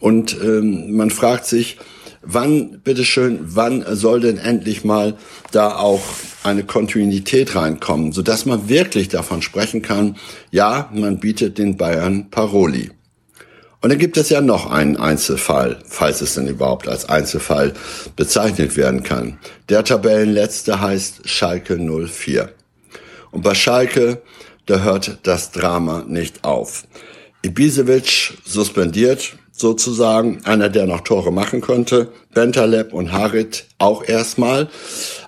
Und 0.00 0.36
ähm, 0.42 0.96
man 0.96 1.10
fragt 1.10 1.46
sich, 1.46 1.78
wann, 2.22 2.80
bitteschön, 2.82 3.40
wann 3.42 3.84
soll 3.94 4.20
denn 4.20 4.38
endlich 4.38 4.84
mal 4.84 5.16
da 5.50 5.76
auch 5.76 6.02
eine 6.42 6.64
Kontinuität 6.64 7.54
reinkommen, 7.54 8.12
sodass 8.12 8.46
man 8.46 8.68
wirklich 8.68 9.08
davon 9.08 9.42
sprechen 9.42 9.82
kann, 9.82 10.16
ja, 10.50 10.90
man 10.92 11.20
bietet 11.20 11.58
den 11.58 11.76
Bayern 11.76 12.30
Paroli. 12.30 12.90
Und 13.82 13.90
dann 13.90 13.98
gibt 13.98 14.16
es 14.16 14.30
ja 14.30 14.40
noch 14.40 14.70
einen 14.70 14.96
Einzelfall, 14.96 15.78
falls 15.84 16.20
es 16.20 16.34
denn 16.34 16.46
überhaupt 16.46 16.86
als 16.86 17.08
Einzelfall 17.08 17.74
bezeichnet 18.14 18.76
werden 18.76 19.02
kann. 19.02 19.38
Der 19.68 19.82
Tabellenletzte 19.82 20.80
heißt 20.80 21.28
Schalke 21.28 21.76
04. 21.76 22.48
Und 23.32 23.42
bei 23.42 23.54
Schalke, 23.54 24.22
da 24.66 24.84
hört 24.84 25.18
das 25.24 25.50
Drama 25.50 26.04
nicht 26.06 26.44
auf. 26.44 26.84
Ibisevic 27.42 28.34
suspendiert 28.44 29.36
sozusagen, 29.50 30.40
einer, 30.44 30.68
der 30.68 30.86
noch 30.86 31.00
Tore 31.00 31.32
machen 31.32 31.60
konnte. 31.60 32.12
Bentaleb 32.32 32.92
und 32.92 33.10
Harit 33.10 33.66
auch 33.78 34.04
erstmal 34.04 34.68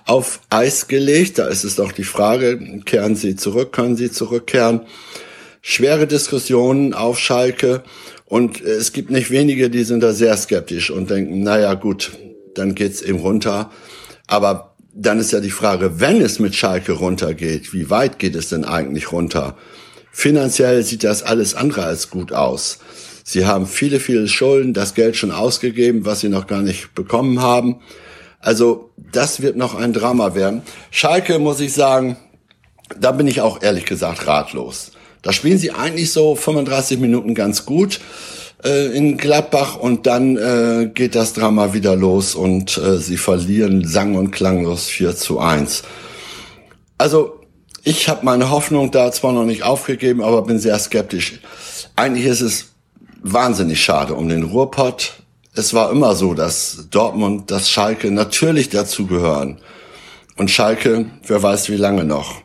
auf 0.05 0.39
Eis 0.49 0.87
gelegt. 0.87 1.39
Da 1.39 1.47
ist 1.47 1.65
es 1.65 1.75
doch 1.75 1.91
die 1.91 2.05
Frage, 2.05 2.57
kehren 2.85 3.17
sie 3.17 3.35
zurück, 3.35 3.73
können 3.73 3.97
sie 3.97 4.11
zurückkehren? 4.11 4.81
Schwere 5.67 6.05
Diskussionen 6.05 6.93
auf 6.93 7.17
Schalke 7.17 7.81
und 8.25 8.61
es 8.61 8.93
gibt 8.93 9.09
nicht 9.09 9.31
wenige, 9.31 9.71
die 9.71 9.83
sind 9.83 10.01
da 10.01 10.13
sehr 10.13 10.37
skeptisch 10.37 10.91
und 10.91 11.09
denken, 11.09 11.41
naja 11.41 11.73
gut, 11.73 12.11
dann 12.53 12.75
geht's 12.75 13.01
eben 13.01 13.17
runter. 13.17 13.71
Aber 14.27 14.75
dann 14.93 15.19
ist 15.19 15.31
ja 15.31 15.39
die 15.39 15.49
Frage, 15.49 15.99
wenn 15.99 16.21
es 16.21 16.37
mit 16.37 16.53
Schalke 16.53 16.91
runtergeht, 16.91 17.73
wie 17.73 17.89
weit 17.89 18.19
geht 18.19 18.35
es 18.35 18.49
denn 18.49 18.63
eigentlich 18.63 19.11
runter? 19.11 19.57
Finanziell 20.11 20.83
sieht 20.83 21.03
das 21.03 21.23
alles 21.23 21.55
andere 21.55 21.83
als 21.83 22.11
gut 22.11 22.31
aus. 22.31 22.77
Sie 23.23 23.47
haben 23.47 23.65
viele, 23.65 23.99
viele 23.99 24.27
Schulden, 24.27 24.75
das 24.75 24.93
Geld 24.93 25.17
schon 25.17 25.31
ausgegeben, 25.31 26.05
was 26.05 26.19
sie 26.19 26.29
noch 26.29 26.45
gar 26.45 26.61
nicht 26.61 26.93
bekommen 26.93 27.41
haben. 27.41 27.77
Also 28.39 28.91
das 28.97 29.41
wird 29.41 29.55
noch 29.57 29.73
ein 29.73 29.93
Drama 29.93 30.35
werden. 30.35 30.61
Schalke, 30.91 31.39
muss 31.39 31.59
ich 31.59 31.73
sagen, 31.73 32.17
da 32.99 33.11
bin 33.11 33.25
ich 33.25 33.41
auch 33.41 33.63
ehrlich 33.63 33.85
gesagt 33.85 34.27
ratlos. 34.27 34.91
Da 35.25 35.33
spielen 35.33 35.57
sie 35.57 35.71
eigentlich 35.71 36.11
so 36.11 36.35
35 36.35 36.99
Minuten 36.99 37.33
ganz 37.33 37.65
gut 37.65 37.99
äh, 38.63 38.95
in 38.95 39.17
Gladbach 39.17 39.75
und 39.75 40.05
dann 40.05 40.37
äh, 40.37 40.91
geht 40.93 41.15
das 41.15 41.33
Drama 41.33 41.73
wieder 41.73 41.95
los 41.95 42.35
und 42.35 42.77
äh, 42.77 42.99
sie 42.99 43.17
verlieren 43.17 43.87
sang- 43.87 44.13
und 44.13 44.29
klanglos 44.29 44.85
4 44.85 45.15
zu 45.15 45.39
1. 45.39 45.81
Also 46.99 47.39
ich 47.83 48.07
habe 48.07 48.23
meine 48.23 48.51
Hoffnung 48.51 48.91
da 48.91 49.11
zwar 49.11 49.33
noch 49.33 49.45
nicht 49.45 49.63
aufgegeben, 49.63 50.21
aber 50.21 50.43
bin 50.43 50.59
sehr 50.59 50.77
skeptisch. 50.77 51.39
Eigentlich 51.95 52.27
ist 52.27 52.41
es 52.41 52.67
wahnsinnig 53.23 53.83
schade 53.83 54.13
um 54.13 54.29
den 54.29 54.43
Ruhrpott. 54.43 55.13
Es 55.55 55.73
war 55.73 55.89
immer 55.89 56.13
so, 56.13 56.35
dass 56.35 56.85
Dortmund, 56.91 57.49
dass 57.49 57.67
Schalke 57.67 58.11
natürlich 58.11 58.69
dazugehören. 58.69 59.57
Und 60.37 60.51
Schalke, 60.51 61.07
wer 61.25 61.41
weiß 61.41 61.69
wie 61.69 61.77
lange 61.77 62.03
noch 62.03 62.43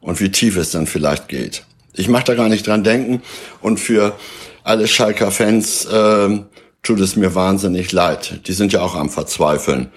und 0.00 0.20
wie 0.20 0.30
tief 0.30 0.56
es 0.56 0.70
dann 0.70 0.86
vielleicht 0.86 1.26
geht. 1.26 1.64
Ich 1.94 2.08
mache 2.08 2.24
da 2.24 2.34
gar 2.34 2.48
nicht 2.48 2.66
dran 2.66 2.84
denken. 2.84 3.22
Und 3.60 3.78
für 3.80 4.16
alle 4.62 4.86
Schalker 4.86 5.30
Fans 5.30 5.84
äh, 5.86 6.40
tut 6.82 7.00
es 7.00 7.16
mir 7.16 7.34
wahnsinnig 7.34 7.92
leid. 7.92 8.40
Die 8.46 8.52
sind 8.52 8.72
ja 8.72 8.80
auch 8.80 8.94
am 8.94 9.10
Verzweifeln. 9.10 9.90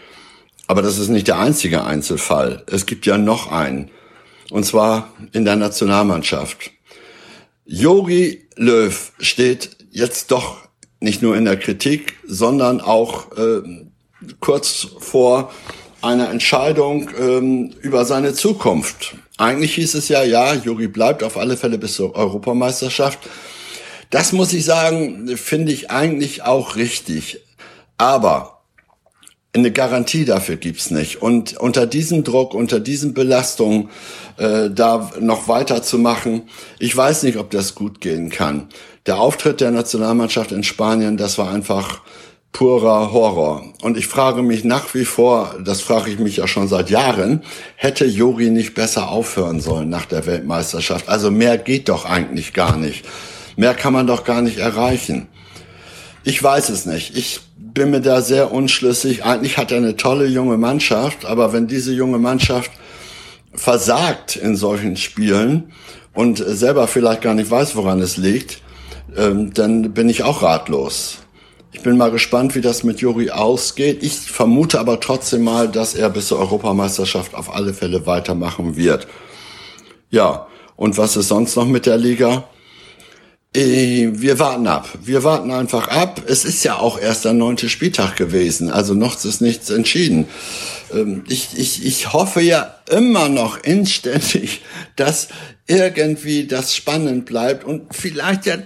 Aber 0.68 0.82
das 0.82 0.98
ist 0.98 1.10
nicht 1.10 1.28
der 1.28 1.40
einzige 1.40 1.84
Einzelfall. 1.84 2.64
Es 2.68 2.86
gibt 2.86 3.06
ja 3.06 3.18
noch 3.18 3.52
einen. 3.52 3.92
Und 4.50 4.66
zwar 4.66 5.10
in 5.32 5.46
der 5.46 5.56
Nationalmannschaft. 5.56 6.72
Jogi 7.66 8.48
Löw 8.56 9.12
steht 9.20 9.78
jetzt 9.92 10.32
doch 10.32 10.58
nicht 11.00 11.22
nur 11.22 11.36
in 11.36 11.46
der 11.46 11.58
Kritik, 11.58 12.16
sondern 12.26 12.82
auch 12.82 13.32
äh, 13.38 13.62
kurz 14.40 14.88
vor 15.00 15.52
einer 16.02 16.30
Entscheidung 16.30 17.10
ähm, 17.18 17.74
über 17.82 18.06
seine 18.06 18.34
Zukunft. 18.34 19.16
Eigentlich 19.38 19.76
hieß 19.76 19.96
es 19.96 20.10
ja, 20.10 20.24
ja, 20.24 20.54
Jogi 20.54 20.88
bleibt 20.88 21.24
auf 21.24 21.38
alle 21.38 21.58
Fälle 21.58 21.78
bis 21.78 21.96
zur 21.96 22.16
Europameisterschaft. 22.16 23.20
Das 24.10 24.32
muss 24.32 24.54
ich 24.54 24.64
sagen, 24.64 25.36
finde 25.38 25.72
ich 25.72 25.90
eigentlich 25.90 26.44
auch 26.44 26.76
richtig. 26.76 27.42
Aber 27.98 28.62
eine 29.54 29.72
Garantie 29.72 30.26
dafür 30.26 30.58
gibt's 30.58 30.92
nicht. 30.92 31.22
Und 31.22 31.58
unter 31.58 31.86
diesem 31.86 32.24
Druck, 32.24 32.54
unter 32.54 32.80
diesen 32.80 33.14
Belastungen, 33.14 33.90
äh, 34.38 34.70
da 34.70 35.12
noch 35.20 35.48
weiterzumachen, 35.48 36.44
ich 36.80 36.96
weiß 36.96 37.24
nicht, 37.24 37.38
ob 37.38 37.52
das 37.52 37.76
gut 37.76 38.02
gehen 38.02 38.30
kann. 38.30 38.70
Der 39.06 39.20
Auftritt 39.20 39.62
der 39.62 39.72
Nationalmannschaft 39.72 40.52
in 40.52 40.64
Spanien, 40.64 41.18
das 41.18 41.38
war 41.38 41.52
einfach 41.52 42.02
purer 42.54 43.12
Horror. 43.12 43.64
Und 43.82 43.98
ich 43.98 44.08
frage 44.08 44.44
mich 44.44 44.64
nach 44.64 44.94
wie 44.94 45.06
vor, 45.06 45.56
das 45.66 45.82
frage 45.82 46.12
ich 46.12 46.20
mich 46.20 46.38
ja 46.38 46.48
schon 46.48 46.68
seit 46.68 46.90
Jahren, 46.90 47.42
hätte 47.76 48.06
Juri 48.06 48.52
nicht 48.52 48.76
besser 48.76 49.10
aufhören 49.10 49.60
sollen 49.60 49.90
nach 49.90 50.06
der 50.06 50.26
Weltmeisterschaft? 50.26 51.10
Also 51.10 51.32
mehr 51.32 51.58
geht 51.58 51.90
doch 51.90 52.06
eigentlich 52.06 52.54
gar 52.54 52.78
nicht. 52.78 53.06
Mehr 53.58 53.74
kann 53.74 53.92
man 53.92 54.08
doch 54.08 54.24
gar 54.24 54.42
nicht 54.42 54.60
erreichen. 54.60 55.28
Ich 56.24 56.42
weiß 56.42 56.70
es 56.70 56.86
nicht. 56.86 57.18
Ich 57.18 57.42
bin 57.58 57.90
mir 57.90 58.02
da 58.02 58.22
sehr 58.22 58.52
unschlüssig. 58.52 59.26
Eigentlich 59.26 59.58
hat 59.58 59.72
er 59.72 59.78
eine 59.78 59.98
tolle 59.98 60.28
junge 60.28 60.58
Mannschaft, 60.58 61.26
aber 61.26 61.54
wenn 61.54 61.68
diese 61.68 61.92
junge 61.92 62.20
Mannschaft 62.20 62.72
versagt 63.54 64.36
in 64.36 64.56
solchen 64.56 64.96
Spielen 64.96 65.74
und 66.14 66.38
selber 66.38 66.88
vielleicht 66.88 67.22
gar 67.22 67.34
nicht 67.34 67.50
weiß, 67.50 67.76
woran 67.76 68.00
es 68.00 68.18
liegt, 68.18 68.62
ähm, 69.18 69.54
dann 69.54 69.94
bin 69.94 70.08
ich 70.08 70.24
auch 70.24 70.44
ratlos. 70.44 71.23
Ich 71.74 71.82
bin 71.82 71.98
mal 71.98 72.12
gespannt, 72.12 72.56
wie 72.56 72.62
das 72.62 72.84
mit 72.84 73.02
Juri 73.02 73.32
ausgeht. 73.32 74.04
Ich 74.04 74.14
vermute 74.14 74.80
aber 74.80 75.00
trotzdem 75.00 75.44
mal, 75.44 75.68
dass 75.68 75.96
er 75.96 76.10
bis 76.10 76.28
zur 76.28 76.40
Europameisterschaft 76.40 77.34
auf 77.34 77.54
alle 77.54 77.74
Fälle 77.74 78.06
weitermachen 78.06 78.78
wird. 78.78 79.08
Ja, 80.12 80.48
und 80.76 80.98
was 80.98 81.18
ist 81.18 81.30
sonst 81.30 81.56
noch 81.56 81.66
mit 81.66 81.88
der 81.88 81.98
Liga? 81.98 82.48
Äh, 83.56 84.10
wir 84.14 84.40
warten 84.40 84.68
ab. 84.68 84.88
Wir 85.04 85.24
warten 85.24 85.52
einfach 85.52 85.88
ab. 85.88 86.22
Es 86.28 86.46
ist 86.46 86.64
ja 86.64 86.78
auch 86.78 87.00
erst 87.00 87.26
der 87.26 87.34
neunte 87.34 87.70
Spieltag 87.70 88.16
gewesen, 88.16 88.72
also 88.72 88.94
noch 88.94 89.24
ist 89.24 89.42
nichts 89.42 89.70
entschieden. 89.70 90.28
Ähm, 90.94 91.24
ich, 91.28 91.50
ich, 91.58 91.86
ich 91.86 92.14
hoffe 92.14 92.42
ja 92.42 92.76
immer 92.90 93.30
noch 93.30 93.58
inständig, 93.64 94.62
dass 94.96 95.28
irgendwie 95.68 96.46
das 96.46 96.76
spannend 96.76 97.26
bleibt 97.26 97.64
und 97.64 97.96
vielleicht 97.96 98.46
ja 98.46 98.58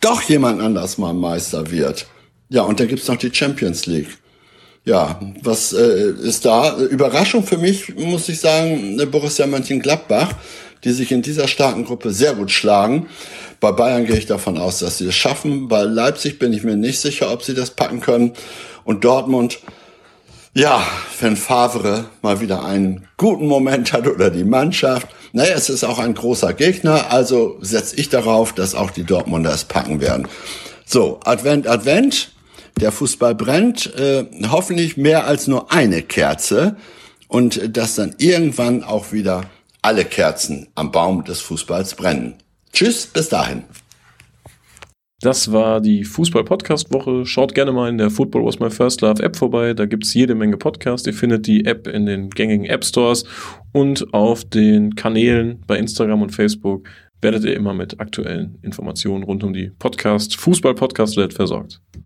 doch 0.00 0.22
jemand 0.22 0.60
anders 0.60 0.98
mal 0.98 1.14
Meister 1.14 1.70
wird. 1.70 2.06
Ja, 2.52 2.64
und 2.64 2.78
dann 2.78 2.86
gibt's 2.86 3.08
noch 3.08 3.16
die 3.16 3.34
Champions 3.34 3.86
League. 3.86 4.18
Ja, 4.84 5.18
was 5.42 5.72
äh, 5.72 6.10
ist 6.22 6.44
da? 6.44 6.76
Überraschung 6.76 7.44
für 7.44 7.56
mich, 7.56 7.96
muss 7.96 8.28
ich 8.28 8.40
sagen, 8.40 9.00
Borussia 9.10 9.46
Mönchengladbach, 9.46 10.34
die 10.84 10.90
sich 10.90 11.12
in 11.12 11.22
dieser 11.22 11.48
starken 11.48 11.86
Gruppe 11.86 12.10
sehr 12.10 12.34
gut 12.34 12.50
schlagen. 12.50 13.06
Bei 13.58 13.72
Bayern 13.72 14.04
gehe 14.04 14.18
ich 14.18 14.26
davon 14.26 14.58
aus, 14.58 14.80
dass 14.80 14.98
sie 14.98 15.06
es 15.06 15.14
schaffen. 15.14 15.68
Bei 15.68 15.84
Leipzig 15.84 16.38
bin 16.38 16.52
ich 16.52 16.62
mir 16.62 16.76
nicht 16.76 17.00
sicher, 17.00 17.32
ob 17.32 17.42
sie 17.42 17.54
das 17.54 17.70
packen 17.70 18.00
können. 18.00 18.32
Und 18.84 19.02
Dortmund, 19.02 19.60
ja, 20.52 20.86
wenn 21.20 21.38
Favre 21.38 22.04
mal 22.20 22.42
wieder 22.42 22.66
einen 22.66 23.08
guten 23.16 23.46
Moment 23.46 23.94
hat 23.94 24.06
oder 24.06 24.28
die 24.28 24.44
Mannschaft, 24.44 25.08
naja, 25.32 25.54
es 25.54 25.70
ist 25.70 25.84
auch 25.84 25.98
ein 25.98 26.12
großer 26.12 26.52
Gegner, 26.52 27.10
also 27.10 27.56
setze 27.62 27.96
ich 27.96 28.10
darauf, 28.10 28.52
dass 28.52 28.74
auch 28.74 28.90
die 28.90 29.04
Dortmunder 29.04 29.54
es 29.54 29.64
packen 29.64 30.02
werden. 30.02 30.28
So, 30.84 31.18
Advent, 31.24 31.66
Advent, 31.66 32.32
der 32.80 32.92
Fußball 32.92 33.34
brennt, 33.34 33.94
äh, 33.96 34.24
hoffentlich 34.50 34.96
mehr 34.96 35.26
als 35.26 35.46
nur 35.46 35.72
eine 35.72 36.02
Kerze 36.02 36.76
und 37.28 37.76
dass 37.76 37.94
dann 37.94 38.14
irgendwann 38.18 38.82
auch 38.82 39.12
wieder 39.12 39.44
alle 39.82 40.04
Kerzen 40.04 40.68
am 40.74 40.92
Baum 40.92 41.24
des 41.24 41.40
Fußballs 41.40 41.94
brennen. 41.94 42.34
Tschüss, 42.72 43.06
bis 43.06 43.28
dahin. 43.28 43.64
Das 45.22 45.52
war 45.52 45.80
die 45.80 46.02
Fußball-Podcast-Woche. 46.02 47.26
Schaut 47.26 47.54
gerne 47.54 47.70
mal 47.70 47.88
in 47.88 47.96
der 47.96 48.10
Football 48.10 48.44
Was 48.44 48.58
My 48.58 48.70
First 48.70 49.02
Love 49.02 49.22
App 49.22 49.36
vorbei. 49.36 49.72
Da 49.72 49.86
gibt's 49.86 50.14
jede 50.14 50.34
Menge 50.34 50.56
Podcasts. 50.56 51.06
Ihr 51.06 51.14
findet 51.14 51.46
die 51.46 51.64
App 51.64 51.86
in 51.86 52.06
den 52.06 52.28
gängigen 52.28 52.64
App 52.64 52.84
Stores 52.84 53.24
und 53.70 54.12
auf 54.12 54.44
den 54.44 54.96
Kanälen 54.96 55.62
bei 55.68 55.78
Instagram 55.78 56.22
und 56.22 56.30
Facebook 56.30 56.88
werdet 57.20 57.44
ihr 57.44 57.54
immer 57.54 57.72
mit 57.72 58.00
aktuellen 58.00 58.58
Informationen 58.62 59.22
rund 59.22 59.44
um 59.44 59.52
die 59.52 59.70
Podcast, 59.78 60.34
Fußball-Podcast-Welt 60.36 61.32
versorgt. 61.32 61.80